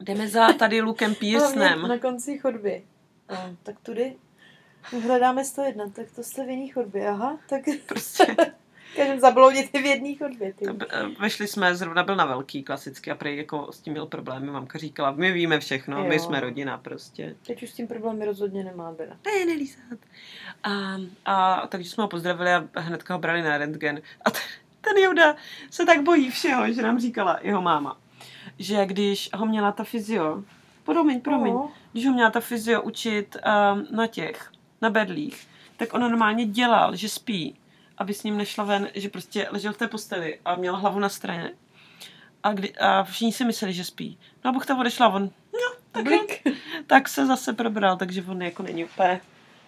[0.00, 1.82] Jdeme za tady Lukem Pearsonem.
[1.82, 2.84] na konci chodby.
[3.30, 4.16] No, tak tudy
[5.02, 8.26] hledáme 101, tak to jste v jiný chodbě, aha, tak Prostě
[8.96, 10.52] každém zabloudit i v jedné chodbě.
[10.52, 10.64] Ty.
[10.90, 14.50] eh, vešli jsme, zrovna byl na velký klasicky a prej jako s tím měl problémy.
[14.50, 16.20] Mamka říkala, my víme všechno, my Jo.
[16.20, 17.36] jsme rodina prostě.
[17.46, 19.16] Teď už s tím problémy rozhodně nemá Bena.
[19.26, 19.98] Ne, nelízat.
[20.64, 24.00] A, a takže jsme ho pozdravili a hnedka ho brali na rentgen.
[24.24, 24.40] A ten,
[24.80, 25.36] ten Juda
[25.70, 27.98] se tak bojí všeho, že nám říkala jeho máma,
[28.58, 30.42] že když ho měla ta fyzio,
[30.84, 31.70] promiň, promiň, No.
[31.92, 34.50] když ho měla ta fyzio učit um, na těch,
[34.82, 37.56] na bedlích, tak on normálně dělal, že spí,
[37.98, 41.08] aby s ním nešla ven, že prostě ležel v té posteli a měl hlavu na
[41.08, 41.52] straně.
[42.42, 44.18] A, kdy, a všichni si mysleli, že spí.
[44.44, 46.42] No a Buchta odešla, on, no, tak, Blik.
[46.86, 49.20] tak se zase probral, takže on jako není úplně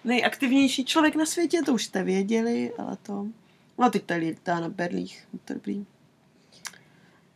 [0.04, 3.26] nejaktivnější člověk na světě, to už jste věděli, ale to...
[3.78, 5.86] No teď tady lítá na berlích, to je dobrý.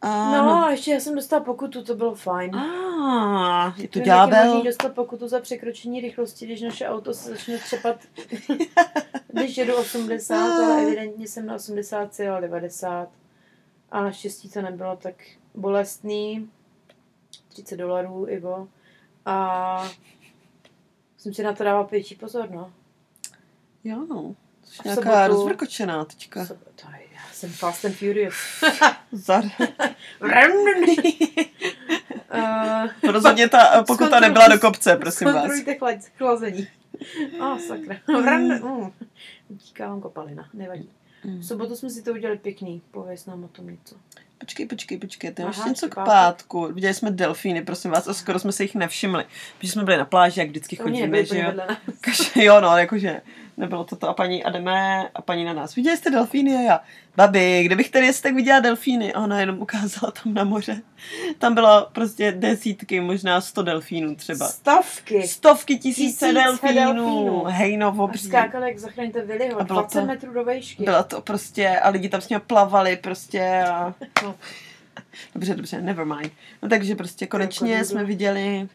[0.03, 2.57] A, No, a ještě já jsem dostala pokutu, to bylo fajn.
[2.57, 4.45] A, je to ďábel.
[4.47, 7.97] možný dostat pokutu za překročení rychlosti, když naše auto se začne třepat,
[9.33, 13.09] když jedu 80, ale evidentně jsem na 80 ale 90.
[13.91, 15.15] A naštěstí to nebylo tak
[15.55, 16.51] bolestný.
[17.49, 18.69] 30 dolarů, Ivo.
[19.27, 19.89] A
[21.19, 22.73] jsem si na to dával větší pozor, no.
[23.85, 24.35] Jo, no.
[24.65, 26.47] Jsi nějaká sobotu- rozvrkočená teďka.
[26.47, 26.99] To je- Já
[27.33, 28.35] jsem fast and furious.
[29.13, 29.45] Zar.
[32.35, 35.35] uh, Rozhodně ta pokuta Zkontroluj- nebyla do kopce, prosím vás.
[35.35, 36.69] Zkontrolujte chlad, chlazení.
[37.41, 37.97] A oh, sakra.
[38.09, 38.93] Mm.
[39.49, 40.91] Utíká vám kopalina, nevadí.
[41.25, 43.95] V sobotu jsme si to udělali pěkný, pověs nám o tom něco.
[44.39, 46.73] Počkej, počkej, počkej, ty máš Aha, něco k pátku.
[46.73, 49.25] Viděli jsme delfíny, prosím vás, a skoro jsme se jich nevšimli.
[49.59, 51.47] Protože jsme byli na pláži, jak vždycky Oni chodíme, že jo.
[51.47, 51.79] vedle nás.
[52.01, 53.21] Kaž- jo, no, jakože
[53.57, 54.09] nebylo to to.
[54.09, 55.75] A paní a jdeme a paní na nás.
[55.75, 56.57] Viděli jste delfíny?
[56.57, 56.81] A já,
[57.17, 59.13] babi, kdybych tady jestli tak viděla delfíny.
[59.13, 60.83] A ona jenom ukázala tam na moře.
[61.39, 64.49] Tam bylo prostě desítky, možná sto delfínů třeba.
[64.49, 65.29] Stovky.
[65.29, 66.75] Stovky tisíce, Tisíce delfínů.
[66.75, 67.45] delfínů.
[67.45, 68.27] Hej, no, A obří.
[68.29, 70.85] skákali, jak zachraňte bylo 20 to- metrů do vejšky.
[70.85, 73.95] Byla to prostě, a lidi tam s ním plavali prostě a...
[74.23, 74.35] No.
[75.35, 76.33] Dobře, dobře, never mind.
[76.63, 77.85] No takže prostě konečně Krokodýlu.
[77.89, 78.69] jsme viděli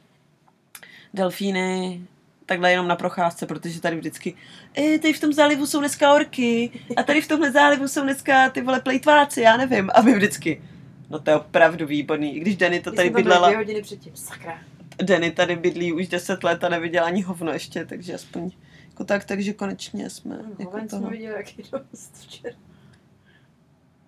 [1.14, 2.02] delfíny,
[2.48, 4.36] takhle jenom na procházce, protože tady vždycky,
[4.78, 8.50] e, tady v tom zálivu jsou dneska orky a tady v tomhle zálivu jsou dneska
[8.50, 9.90] ty vole plejtváci, já nevím.
[9.94, 10.62] A my vždycky,
[11.10, 12.36] no to je opravdu výborný.
[12.36, 14.60] I když Denny to tady bydlela, dvě hodiny předtím, sakra.
[15.04, 18.52] Denny tady bydlí už 10 let a neviděla ani hovno ještě, takže aspoň
[18.90, 21.02] jako tak, takže konečně jsme jako Hoven toho.
[21.02, 22.56] jsme viděli jaký dost včera.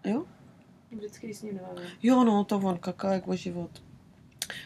[0.06, 0.26] Jo?
[0.92, 1.60] Vždycky, s ním.
[2.04, 3.70] Jo, no, to on kaká jak o život.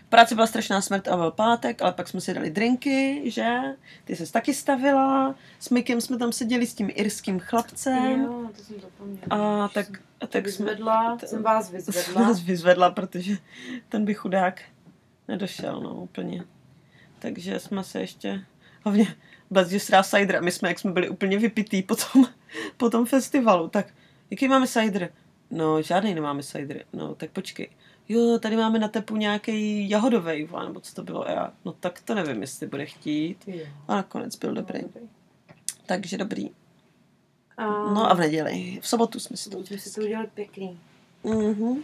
[0.05, 3.59] V práci byla strašná smrt a byl pátek, ale pak jsme si dali drinky, že?
[4.05, 5.35] Ty se taky stavila.
[5.59, 8.21] S Mikem jsme tam seděli s tím irským chlapcem.
[8.21, 9.65] Jo, to jsem zapomněla.
[9.65, 10.65] A tak, jsem a tak jsme...
[10.65, 12.21] vyzvedla, t- jsem vás vyzvedla.
[12.27, 13.37] nás vyzvedla, protože
[13.89, 14.61] ten by chudák
[15.27, 16.43] nedošel, no, úplně.
[17.19, 18.45] Takže jsme se ještě...
[18.83, 19.15] Hlavně
[19.51, 22.25] byla zděsrá cider a my jsme, jak jsme byli úplně vypitý po tom,
[22.77, 23.93] po tom festivalu, tak
[24.31, 25.09] jaký máme cider?
[25.51, 26.85] No, žádný nemáme cider.
[26.93, 27.69] No, tak počkej.
[28.09, 31.27] Jo, tady máme na tepu nějaký jahodový, vole, nebo co to bylo?
[31.27, 33.49] A já, no tak to nevím, jestli bude chtít.
[33.87, 34.81] A nakonec byl dobrý.
[34.81, 35.07] No.
[35.85, 36.49] Takže dobrý.
[37.57, 40.27] A, No a v neděli, v sobotu jsme si to to jsme si to udělali
[40.33, 40.79] pěkný.
[41.23, 41.83] Mhm.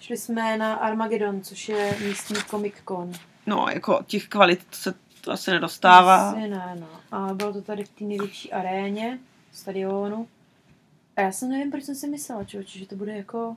[0.00, 3.12] Šli jsme na Armageddon, což je místní Comic Con.
[3.46, 6.30] No, jako těch kvalit se to asi nedostává.
[6.30, 6.88] Asi ne, no.
[7.18, 9.18] A bylo to tady v té největší aréně,
[9.52, 10.28] stadionu.
[11.16, 13.56] A já jsem nevím, proč jsem si myslela, člověče, že to bude jako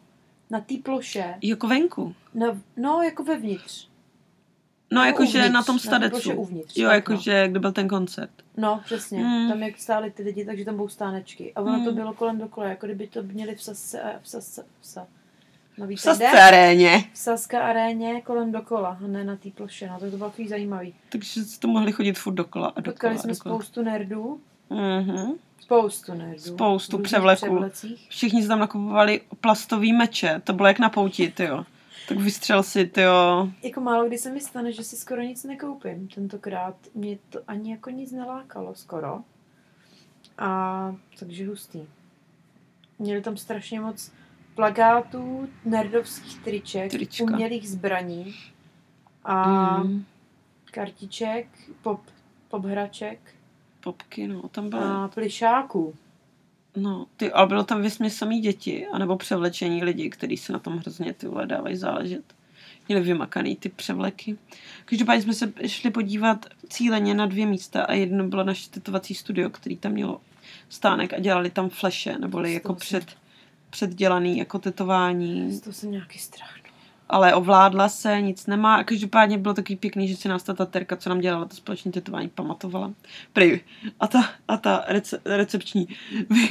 [0.52, 1.36] na té ploše.
[1.42, 2.16] Jako venku.
[2.34, 3.90] No, no jako vevnitř.
[4.92, 6.12] No, No, jakože uvnitř, na tom na stadecu.
[6.12, 8.30] ploše uvnitř, jo, tak, jakože kde byl ten koncert.
[8.58, 9.24] No, přesně.
[9.24, 9.50] Mm.
[9.50, 11.54] Tam jak stály ty lidi, takže tam budou stánečky.
[11.56, 11.86] A ono Mm.
[11.86, 15.08] to bylo kolem dokola, jako kdyby to měli v Sasce, v Sasce, v Sa,
[15.78, 17.04] no V Sasce aréně.
[17.14, 19.88] V Saska aréně kolem dokola, ne na té ploše.
[19.88, 20.94] No, to, to bylo takový zajímavý.
[21.10, 23.56] Takže jste mohli chodit furt dokola a dokola Potkali jsme dokola.
[23.56, 24.42] spoustu nerdů.
[24.70, 25.32] Mhm.
[25.62, 26.40] Spoustu nerdů.
[26.40, 27.40] Spoustu převleků.
[27.46, 28.10] převlecích.
[28.10, 30.42] Všichni se tam nakupovali plastový meče.
[30.44, 31.66] To bylo jak na pouti, tyjo.
[32.08, 33.50] Tak vystřel si, tyjo.
[33.64, 36.08] Jako málo kdy se mi stane, že si skoro nic nekoupím.
[36.08, 39.20] Tentokrát mě to ani jako nic nelákalo skoro.
[40.38, 41.80] A takže hustý.
[43.00, 44.12] Měli tam strašně moc
[44.56, 47.24] plakátů, nerdovských triček, Trička.
[47.24, 48.36] umělých zbraní
[49.24, 50.06] a Mm.
[50.72, 51.48] kartiček,
[51.82, 52.02] pop,
[52.50, 53.20] pop hraček
[53.92, 54.82] Popky, no, tam byly.
[54.82, 55.96] a plišáků.
[56.78, 60.78] No, ty, ale bylo tam vysmě samý děti, anebo převlečení lidi, kteří se na tom
[60.78, 62.24] hrozně ty vole dávají záležet.
[62.88, 64.38] Měli vymakaný ty převleky.
[64.86, 69.50] Každopádně jsme se šli podívat cíleně na dvě místa a jedno bylo naše tetovací studio,
[69.50, 70.22] který tam mělo
[70.70, 73.06] stánek a dělali tam fleše, neboli jako před,
[73.70, 76.69] předdělaný jako tetování, Z toho jsem nějaký strach.
[77.10, 80.96] Ale ovládla se, nic nemá a každopádně bylo takový pěkný, že si nás ta taterka,
[80.96, 82.94] co nám dělala to společné tetování, pamatovala.
[83.34, 83.60] Prý.
[84.00, 85.88] A ta, a ta rece, recepční,
[86.30, 86.50] vy,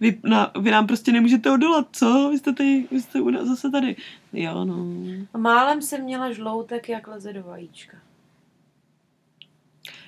[0.00, 2.28] vy, na, vy nám prostě nemůžete odolat, co?
[2.30, 3.96] Vy jste, tady, vy jste u nás zase tady.
[4.32, 4.86] Jo, no.
[5.34, 7.96] A málem jsem měla žloutek, jak leze do vajíčka.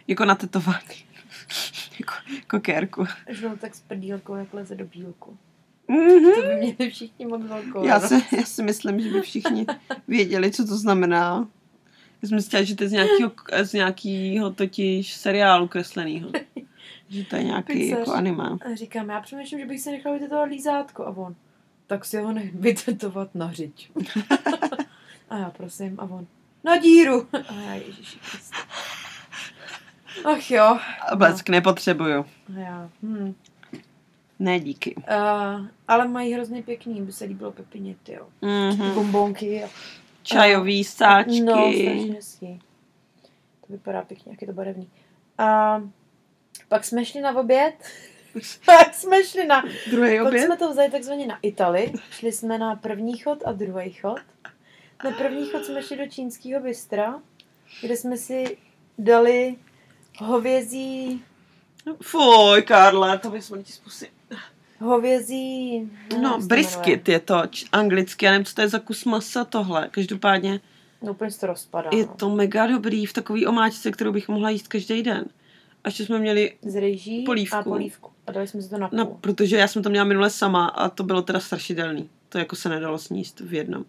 [0.09, 1.05] Jako na tetování.
[2.01, 3.05] jako, jako kérku.
[3.29, 5.38] Žloutek s prdílkou, jak leze do bílku.
[5.92, 6.35] Mhm.
[6.35, 7.85] To by měli všichni moc velkou.
[7.85, 9.66] Já, si, já si myslím, že by všichni
[10.09, 11.48] věděli, co to znamená.
[12.22, 16.31] Já jsem myslela, že to je z nějakého, z nějakého totiž seriálu kreslenýho.
[17.09, 17.98] Že to je nějaký Pixar.
[17.98, 18.44] jako anime.
[18.44, 21.07] A říkám, já přemýšlím, že bych si nechala vytetovat lízátko.
[21.07, 21.35] A on,
[21.87, 23.90] tak si ho nech vytetovat na řiď.
[25.31, 26.26] a já prosím, a on,
[26.64, 27.26] na díru.
[27.48, 28.18] A já, ježiši.
[30.24, 30.78] Ach jo.
[31.11, 32.24] A blesk nepotřebuju.
[32.57, 33.35] A já, hm.
[34.42, 34.94] Ne, díky.
[34.94, 38.28] Uh, ale mají hrozně pěkný, by se líbilo Pepině, jo.
[38.42, 38.94] Mm-hmm.
[38.94, 39.64] Bombonky.
[39.64, 39.68] A,
[40.22, 41.40] Čajový sáčky.
[41.40, 42.61] no, strašně hezký.
[43.66, 44.88] To vypadá pěkně, jak je to barevný.
[45.38, 45.81] A
[46.68, 47.74] pak jsme šli na oběd.
[48.66, 50.44] pak jsme šli na Druhý Pak oběd.
[50.44, 51.92] jsme to vzali takzvaně na Itali.
[52.11, 54.20] Šli jsme na první chod a druhý chod.
[55.05, 57.22] Na první chod jsme šli do čínského bystra,
[57.83, 58.57] kde jsme si
[58.98, 59.57] dali
[60.18, 61.22] hovězí,
[62.02, 64.11] Fuj, Karle, to bys ti zkusit.
[64.83, 65.90] Hovězí...
[66.21, 67.42] No, se to brisket je to
[67.73, 69.88] anglicky, já nevím, co to je za kus masa tohle.
[69.90, 70.61] Každopádně.
[71.03, 71.90] No, úplně se to rozpadá.
[71.92, 72.14] je no.
[72.16, 75.25] to mega dobrý v takový omáčce, kterou bych mohla jíst každý den.
[75.85, 77.57] A ještě jsme měli, Z rejží polívku.
[77.57, 78.11] a polívku.
[78.27, 78.99] A dali jsme si to na půl.
[78.99, 82.11] no, protože já jsem to měla minule sama a to bylo teda strašidelný.
[82.29, 83.85] To jako se nedalo sníst v jednom.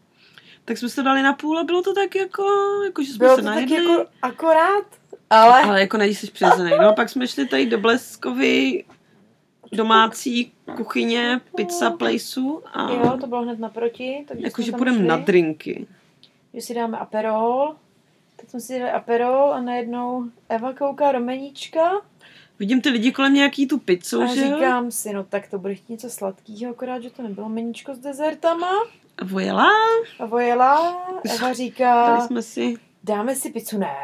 [0.66, 2.44] Tak jsme si to dali na půl a bylo to tak jako,
[2.86, 3.76] jako že jsme Bylo se to tak najedli.
[3.76, 4.86] jako akorát,
[5.30, 5.62] ale...
[5.64, 6.72] Ale jako nejsi přirozený.
[6.82, 8.84] No a pak jsme šli tady do Bleskovy
[9.76, 14.26] domácí kuchyně, pizza placeu a Jo, to bylo hned naproti.
[14.36, 15.88] Jakože půjdeme na drinky.
[16.54, 17.76] Že si dáme aperol.
[18.36, 21.92] Tak jsme si dali aperol a najednou Eva kouká do meníčka.
[22.60, 25.76] Vidím ty lidi kolem nějaký tu pizzu, A že říkám si, no tak to bude
[25.76, 28.70] chtít něco sladkého, akorát, že to nebylo meníčko s dezertama.
[29.18, 29.70] A vojela,
[30.20, 31.04] A vojela,
[31.36, 33.96] Eva říká, dali jsme si, dáme si pizzu, ne.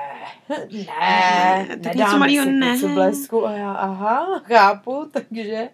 [0.50, 2.72] Ne, tak nedáme něco malýho si ne.
[2.72, 3.48] pizzu blesku.
[3.48, 5.70] A já, aha, chápu, takže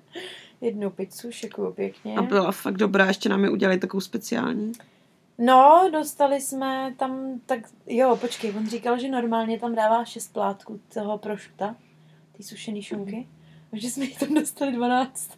[0.61, 2.15] jednu pizzu, šikuju pěkně.
[2.17, 4.71] A byla fakt dobrá, ještě nám je udělali takovou speciální.
[5.37, 10.79] No, dostali jsme tam, tak jo, počkej, on říkal, že normálně tam dává šest plátků
[10.93, 11.75] toho prošuta,
[12.37, 13.27] ty sušený šunky,
[13.73, 15.31] a že jsme jich tam dostali 12.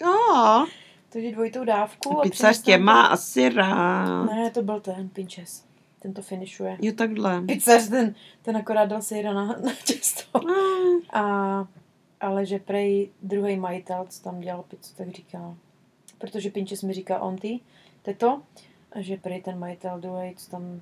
[0.00, 0.66] Jo,
[1.08, 2.18] Takže dvojitou dávku.
[2.18, 4.24] a pizza přinesl tě nám má asi rád.
[4.24, 5.65] Ne, to byl ten Pinches.
[6.06, 6.76] Ten to finišuje.
[6.82, 7.42] Jo, takhle.
[7.42, 10.38] Pizzař, ten, ten akorát dal sejra na, na těsto.
[10.38, 11.00] Mm.
[11.12, 11.68] A,
[12.20, 15.54] ale že prej druhý majitel, co tam dělal pizzu, tak říká,
[16.18, 17.60] protože Pinches mi říká on ty,
[18.02, 18.42] teto,
[18.92, 20.80] a že prej ten majitel druhý, co tam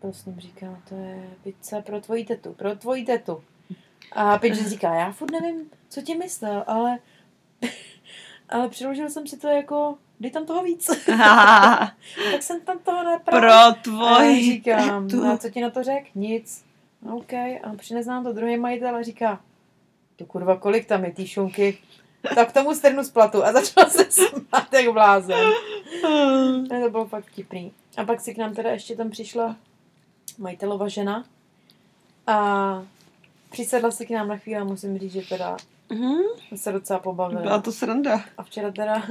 [0.00, 3.42] byl s ním, říká, to je pizza pro tvoji tetu, pro tvoji tetu.
[4.12, 6.98] A Pinches říká, já furt nevím, co ti myslel, ale
[8.48, 10.86] ale přiložil jsem si to jako, dej tam toho víc.
[12.32, 13.40] tak jsem tam toho napravil.
[13.40, 16.04] Pro A já tvoj říkám, no a co ti na to řek?
[16.14, 16.64] Nic.
[17.02, 17.32] No, OK.
[17.32, 19.40] A přines nám to druhý majitel a říká,
[20.16, 21.78] to kurva, kolik tam je tý šunky?
[22.34, 25.50] Tak tomu strnu z platu a začal se smát jak blázen.
[26.70, 27.72] Ne, to bylo fakt vtipný.
[27.96, 29.56] A pak si k nám teda ještě tam přišla
[30.38, 31.24] majitelova žena
[32.26, 32.84] a
[33.50, 35.56] přisedla si k nám na chvíli a musím říct, že teda
[35.90, 37.42] Mhm, jsme se docela pobavili.
[37.42, 38.24] Byla to sranda.
[38.38, 39.02] A včera teda,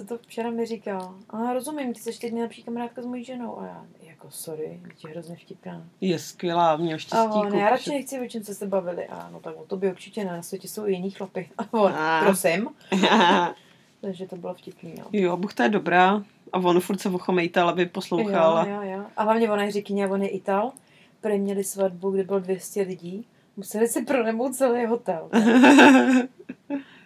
[0.00, 1.14] co to včera mi říkal?
[1.30, 3.60] A rozumím, ty jsi teď nejlepší kamarádka s mojí ženou.
[3.60, 5.84] A já, jako sorry, je hrozně vtipná.
[6.00, 7.26] Je skvělá, měl A štěstí.
[7.32, 9.06] on, já radši nechci, o čem jste se bavili.
[9.06, 11.50] A no tak o tobě určitě ne, na světě jsou i jiný chlapy.
[11.58, 12.20] A on, A.
[12.24, 12.68] prosím.
[14.00, 15.04] Takže to bylo vtipný, no.
[15.12, 16.24] jo, buchta je dobrá.
[16.52, 18.68] A on furt se ochomejtal, aby poslouchal.
[18.68, 19.04] Jo, jo, jo.
[19.16, 20.72] A hlavně ona je řekyně, on je Ital.
[21.20, 23.26] Prý měli svatbu, kde bylo 200 lidí.
[23.56, 25.30] Museli si pronajmout celý hotel.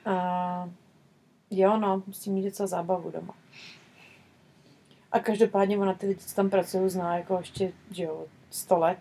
[0.07, 0.69] A
[1.61, 3.35] jo, no, musí mít docela zábavu doma.
[5.12, 8.99] A každopádně ona ty lidi, co tam pracují, zná jako ještě, že jo, 100 let.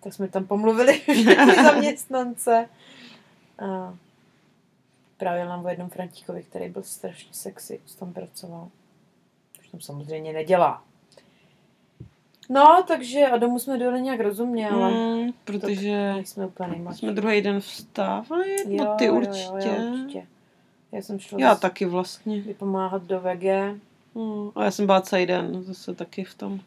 [0.00, 2.68] Tak jsme tam pomluvili všechny zaměstnance.
[3.58, 3.94] A
[5.16, 8.68] právě nám o jednom Frantíkovi, který byl strašně sexy, co tam pracoval.
[9.60, 10.82] Už tam samozřejmě nedělá.
[12.48, 16.98] No, takže a domů jsme dojeli nějak rozumně, ale Mm, protože nejsme úplně nejmladší.
[16.98, 19.68] jsme druhý den vstávali, no Jo, ty jo, určitě.
[19.68, 20.26] Jo, jo, určitě.
[20.96, 22.40] Já jsem šla Já z- taky vlastně.
[22.40, 23.74] vypomáhat do VG.
[24.14, 26.60] Mm, a já jsem byla celý den zase taky v tom.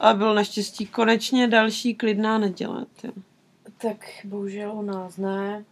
[0.00, 2.86] A byl naštěstí konečně další klidná neděle.
[2.96, 3.12] Tě.
[3.78, 5.64] Tak bohužel u nás ne.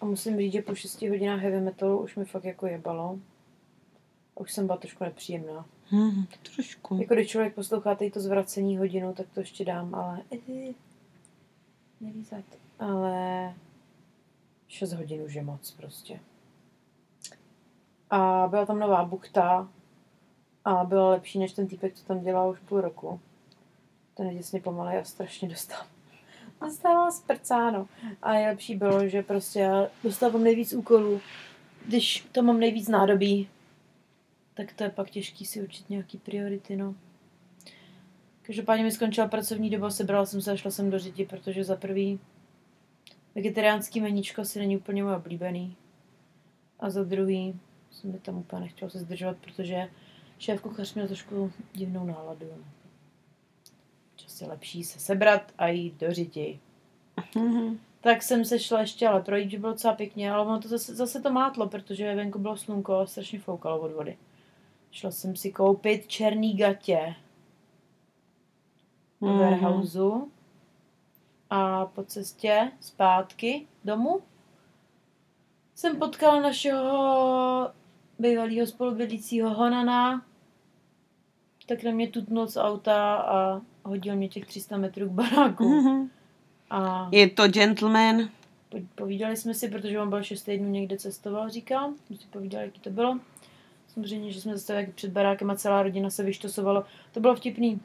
[0.00, 3.18] A musím říct, že po 6 hodinách heavy metalu už mi fakt jako jebalo.
[4.36, 5.66] A už jsem byla trošku nepříjemná.
[5.86, 6.98] Hmm, trošku.
[7.00, 10.72] Jako když člověk poslouchá tady to zvracení hodinu, tak to ještě dám, ale eh,
[12.00, 12.44] nelízat.
[12.78, 13.54] Ale
[14.68, 16.20] 6 hodin už je moc prostě.
[18.10, 19.68] A byla tam nová buchta
[20.64, 23.20] a byla lepší než ten týpek, co tam dělal už půl roku.
[24.14, 25.80] Ten je děsně pomalej a strašně dostal.
[26.60, 27.88] Dostával sprcáno.
[28.22, 31.20] A nejlepší bylo, že prostě dostávám nejvíc úkolů.
[31.86, 33.48] Když to mám nejvíc nádobí,
[34.54, 36.94] tak to je pak těžký si určit nějaký priority, no.
[38.42, 41.76] Každopádně mi skončila pracovní doba, sebrala jsem se a šla jsem do řiti, protože za
[41.76, 42.20] prvý
[43.34, 45.76] vegetariánský meníčko si není úplně moje oblíbený.
[46.80, 49.90] A za druhý jsem mi tam úplně nechtěla se zdržovat, protože
[50.38, 52.46] šéf kuchař měl trošku divnou náladu.
[54.16, 56.60] Čas je lepší se sebrat a jít do řiti.
[57.36, 57.78] Mhm.
[58.00, 60.94] Tak jsem se šla ještě ale projít, že bylo docela pěkně, ale ono to zase,
[60.94, 64.18] zase to mátlo, protože venku bylo slunko a strašně foukalo od vody.
[64.90, 67.14] Šla jsem si koupit černý gatě
[69.20, 69.38] Mhm.
[69.38, 70.30] warehouseu
[71.50, 74.22] a po cestě zpátky domů
[75.74, 77.72] jsem potkala našeho
[78.20, 80.22] bývalého spolubydlícího Honana,
[81.66, 85.68] tak na mě tutnul z auta a hodil mě těch 300 metrů k baráku.
[85.68, 86.10] Mhm.
[86.70, 88.28] A Je to gentleman.
[88.68, 91.90] po- povídali jsme si, protože on byl 6 týdnů někde cestoval, říkal.
[92.10, 93.18] My si povídali, jaký to bylo.
[93.88, 96.86] Samozřejmě, že jsme jak před barákem a celá rodina se vyštosovala.
[97.12, 97.80] To bylo vtipný.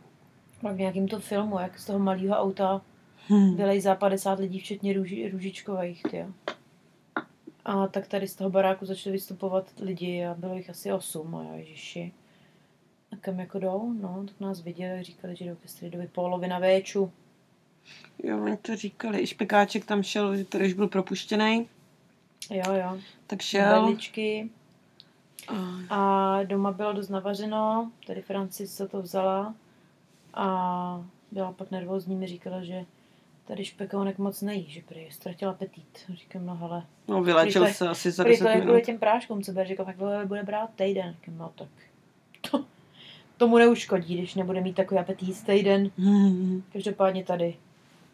[0.73, 2.81] V nějakým to filmu, jak z toho malého auta
[3.27, 3.55] Hmm.
[3.55, 6.27] vylejzá 50 lidí, včetně růži, růžičkových, tyjo.
[7.65, 11.43] A tak tady z toho baráku začali vystupovat lidi a bylo jich asi 8 a
[11.43, 12.13] já, ježiši.
[13.11, 13.93] A kam jako jdou?
[13.93, 17.11] No, tak nás viděli, říkali, že jdou ke stridovi polovina véču.
[18.23, 19.21] Jo, oni to říkali.
[19.21, 21.69] I špekáček tam šel, že tady už byl propuštěný.
[22.51, 22.99] Jo, jo.
[23.27, 23.97] Tak šel.
[25.89, 29.55] A doma bylo dost navařeno, tady Francis se to vzala
[30.33, 32.85] a byla pak nervózní, mi říkala, že
[33.47, 36.05] tady špekounek moc nejí, že prý ztratila apetit.
[36.13, 38.81] Říkám, no hele, No, vylečil Prý to se asi za prý 10 to je kvůli
[38.81, 41.15] těm práškům, co bude, říkal, tak bude, bude brát týden.
[41.19, 41.67] Říkám, no tak
[42.51, 42.65] to,
[43.37, 45.89] tomu neuškodí, když nebude mít takový apetít jistý den.
[45.97, 46.63] Hmm.
[46.73, 47.55] Každopádně tady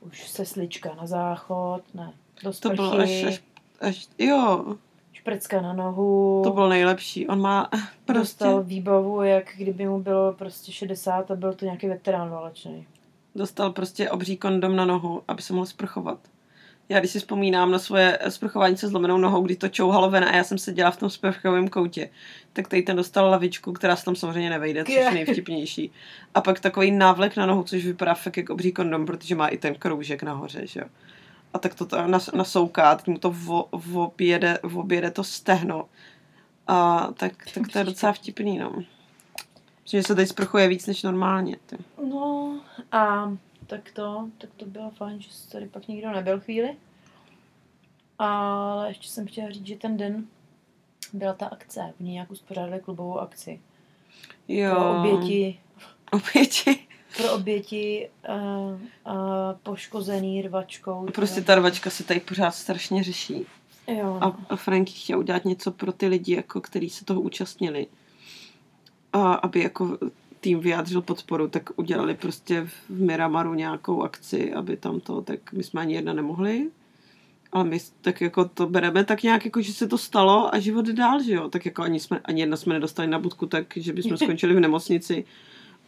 [0.02, 2.14] už se slička na záchod, ne,
[2.44, 3.42] do To sprchy, bylo až, až,
[3.82, 4.76] až, jo,
[5.14, 6.42] šprcka na nohu.
[6.44, 7.28] to bylo nejlepší.
[7.28, 7.70] On má
[8.06, 12.88] prostě, Dostal výbavu, jak kdyby mu bylo prostě 60 a byl to nějaký veterán válečný.
[13.36, 16.20] Dostal prostě obří kondom na nohu, aby se mohl sprchovat.
[16.90, 20.36] Já když si vzpomínám na svoje sprchování se zlomenou nohou, kdy to čouhalo ven a
[20.36, 22.10] já jsem seděla v tom sprchovém koutě,
[22.54, 25.92] tak tady ten dostal lavičku, která se tam samozřejmě nevejde, což je nejvtipnější.
[26.34, 29.58] A pak takový návlek na nohu, což vypadá fakt jako obří kondom, protože má i
[29.58, 30.86] ten kroužek nahoře, že jo.
[31.54, 31.88] A tak to
[32.36, 33.64] nasouká, teď mu to vo,
[33.94, 35.86] objede, objede to stehno.
[36.68, 38.84] A tak, tak to je docela vtipný, no.
[39.92, 41.58] Že se tady sprchuje víc než normálně.
[41.66, 41.78] Ty.
[42.10, 42.60] No
[42.92, 43.32] a
[43.68, 46.76] tak to, tak to bylo fajn, že tady pak nikdo nebyl chvíli.
[48.20, 50.26] Ale ještě jsem chtěla říct, že ten den
[51.14, 51.94] byla ta akce.
[52.00, 53.60] Oni nějak uspořádali klubovou akci.
[54.48, 54.76] Jo.
[54.76, 55.60] Pro oběti,
[56.12, 56.88] Oběti.
[57.18, 58.36] pro oběti a,
[59.12, 59.16] a
[59.64, 61.06] poškozený rvačkou.
[61.16, 63.46] Prostě ta rvačka se tady pořád strašně řeší.
[63.88, 64.36] Jo, A, no.
[64.50, 67.88] a Franky chtěl udělat něco pro ty lidi, jako, který se toho účastnili.
[69.14, 69.98] A aby jako
[70.40, 75.64] tým vyjádřil podporu, tak udělali prostě v Miramaru nějakou akci, aby tam to, tak my
[75.64, 76.70] jsme ani jedna nemohli.
[77.52, 80.86] Ale my tak jako to bereme tak nějak, jako že se to stalo a život
[80.86, 81.50] dál, že jo.
[81.50, 84.60] Tak jako ani, jsme, ani jedna jsme nedostali na budku, tak že bychom skončili v
[84.60, 85.26] nemocnici.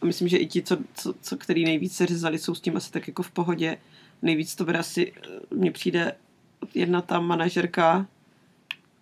[0.02, 2.76] A myslím, že i ti, co, co, co který nejvíc se řezali, jsou s tím
[2.76, 3.76] asi tak jako v pohodě.
[4.22, 6.12] Nejvíc to bude asi, eh, mně přijde
[6.74, 8.06] jedna ta manažerka,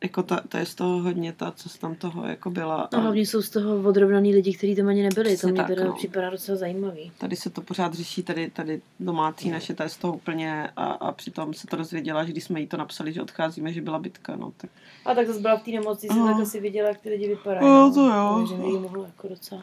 [0.02, 2.88] jako ta, ta je z toho hodně ta, co z tam toho jako byla.
[2.92, 5.36] A hlavně jsou z toho odrovnaný lidi, kteří tam ani nebyli.
[5.36, 5.92] To mě tak, teda no.
[5.92, 7.12] připadá docela zajímavý.
[7.18, 10.84] Tady se to pořád řeší, tady, tady domácí naše, ta je z toho úplně a,
[10.84, 13.98] a přitom se to dozvěděla, že když jsme jí to napsali, že odcházíme, že byla
[13.98, 14.70] bitka, no tak.
[15.06, 16.26] A tak zase byla v té nemocnici, No.
[16.26, 17.66] tak asi viděla, jak ty lidi vypadají.
[17.66, 17.94] Jo, no.
[17.94, 18.36] to jo.
[18.38, 19.62] Takže mi mohlo jako docela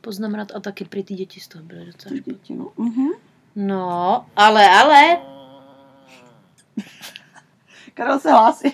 [0.00, 0.52] poznamenat.
[0.54, 2.72] A taky prý ty děti z toho byly docela Ty děti, no.
[2.76, 3.08] Mhm.
[3.56, 5.18] No, ale, ale.
[7.94, 8.72] Karel se hlásí.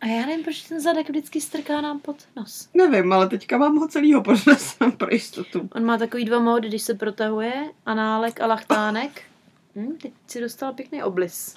[0.00, 2.68] A já nevím, proč ten zadek vždycky strká nám pod nos.
[2.74, 5.68] Nevím, ale teďka mám ho celýho podnesem pro jistotu.
[5.74, 7.52] On má takový dva módy, když se protahuje,
[7.86, 9.22] análek a lachtánek.
[9.76, 11.54] Hm, teď si dostal pěkný oblis.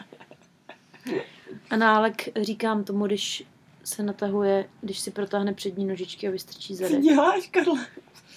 [1.69, 3.43] Análek říkám tomu, když
[3.83, 7.01] se natahuje, když si protáhne přední nožičky a vystrčí zadek.
[7.01, 7.85] děláš, Karle?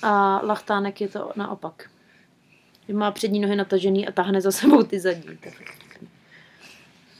[0.02, 1.90] A lachtánek je to naopak.
[2.88, 5.36] Že má přední nohy natažený a tahne za sebou ty zadní.
[5.36, 5.52] Tak.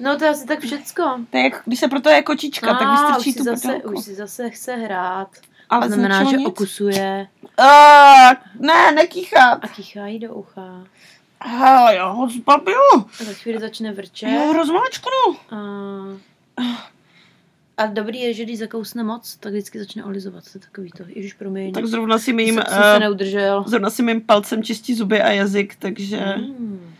[0.00, 1.02] No to je asi tak všecko.
[1.30, 3.68] To je, jak- když se proto je kočička, tak A, vystrčí už si tu zase,
[3.68, 3.98] prdolku.
[3.98, 5.28] už si zase chce hrát.
[5.70, 6.46] Ale to znamená, že nic?
[6.48, 7.28] okusuje
[7.58, 8.30] A,
[8.60, 9.58] ne, nekýchat.
[9.64, 10.84] a kýchá jí do ucha.
[11.44, 12.76] Hele, já ho zbabiju.
[13.20, 14.28] A za chvíli začne Já vrčet.
[14.46, 15.36] ho rozmáčknu.
[15.50, 15.56] A,
[17.76, 20.44] a dobrý je, že když zakousne moc, tak vždycky začne olizovat.
[20.44, 21.04] To je takový to.
[21.08, 21.72] Ježiš, promiň.
[21.72, 23.64] Tak zrovna si mým, jsem se uh, neudržel.
[23.66, 26.94] zrovna si mým palcem čistí zuby a jazyk, takže Mm.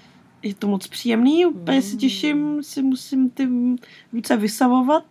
[0.46, 1.46] Je to moc příjemný.
[1.46, 1.98] Úplně se Mm.
[1.98, 3.48] těším, si musím ty
[4.12, 5.04] ruce vysavovat.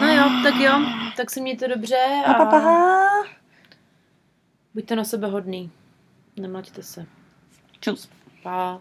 [0.00, 0.72] No jo, tak jo,
[1.16, 1.96] tak se mějte dobře
[2.26, 3.06] Pa, pa, a pa.
[4.74, 5.70] buďte na sebe hodný.
[6.36, 7.06] Nemlaďte se.
[7.80, 8.08] Čus.
[8.42, 8.80] Pa.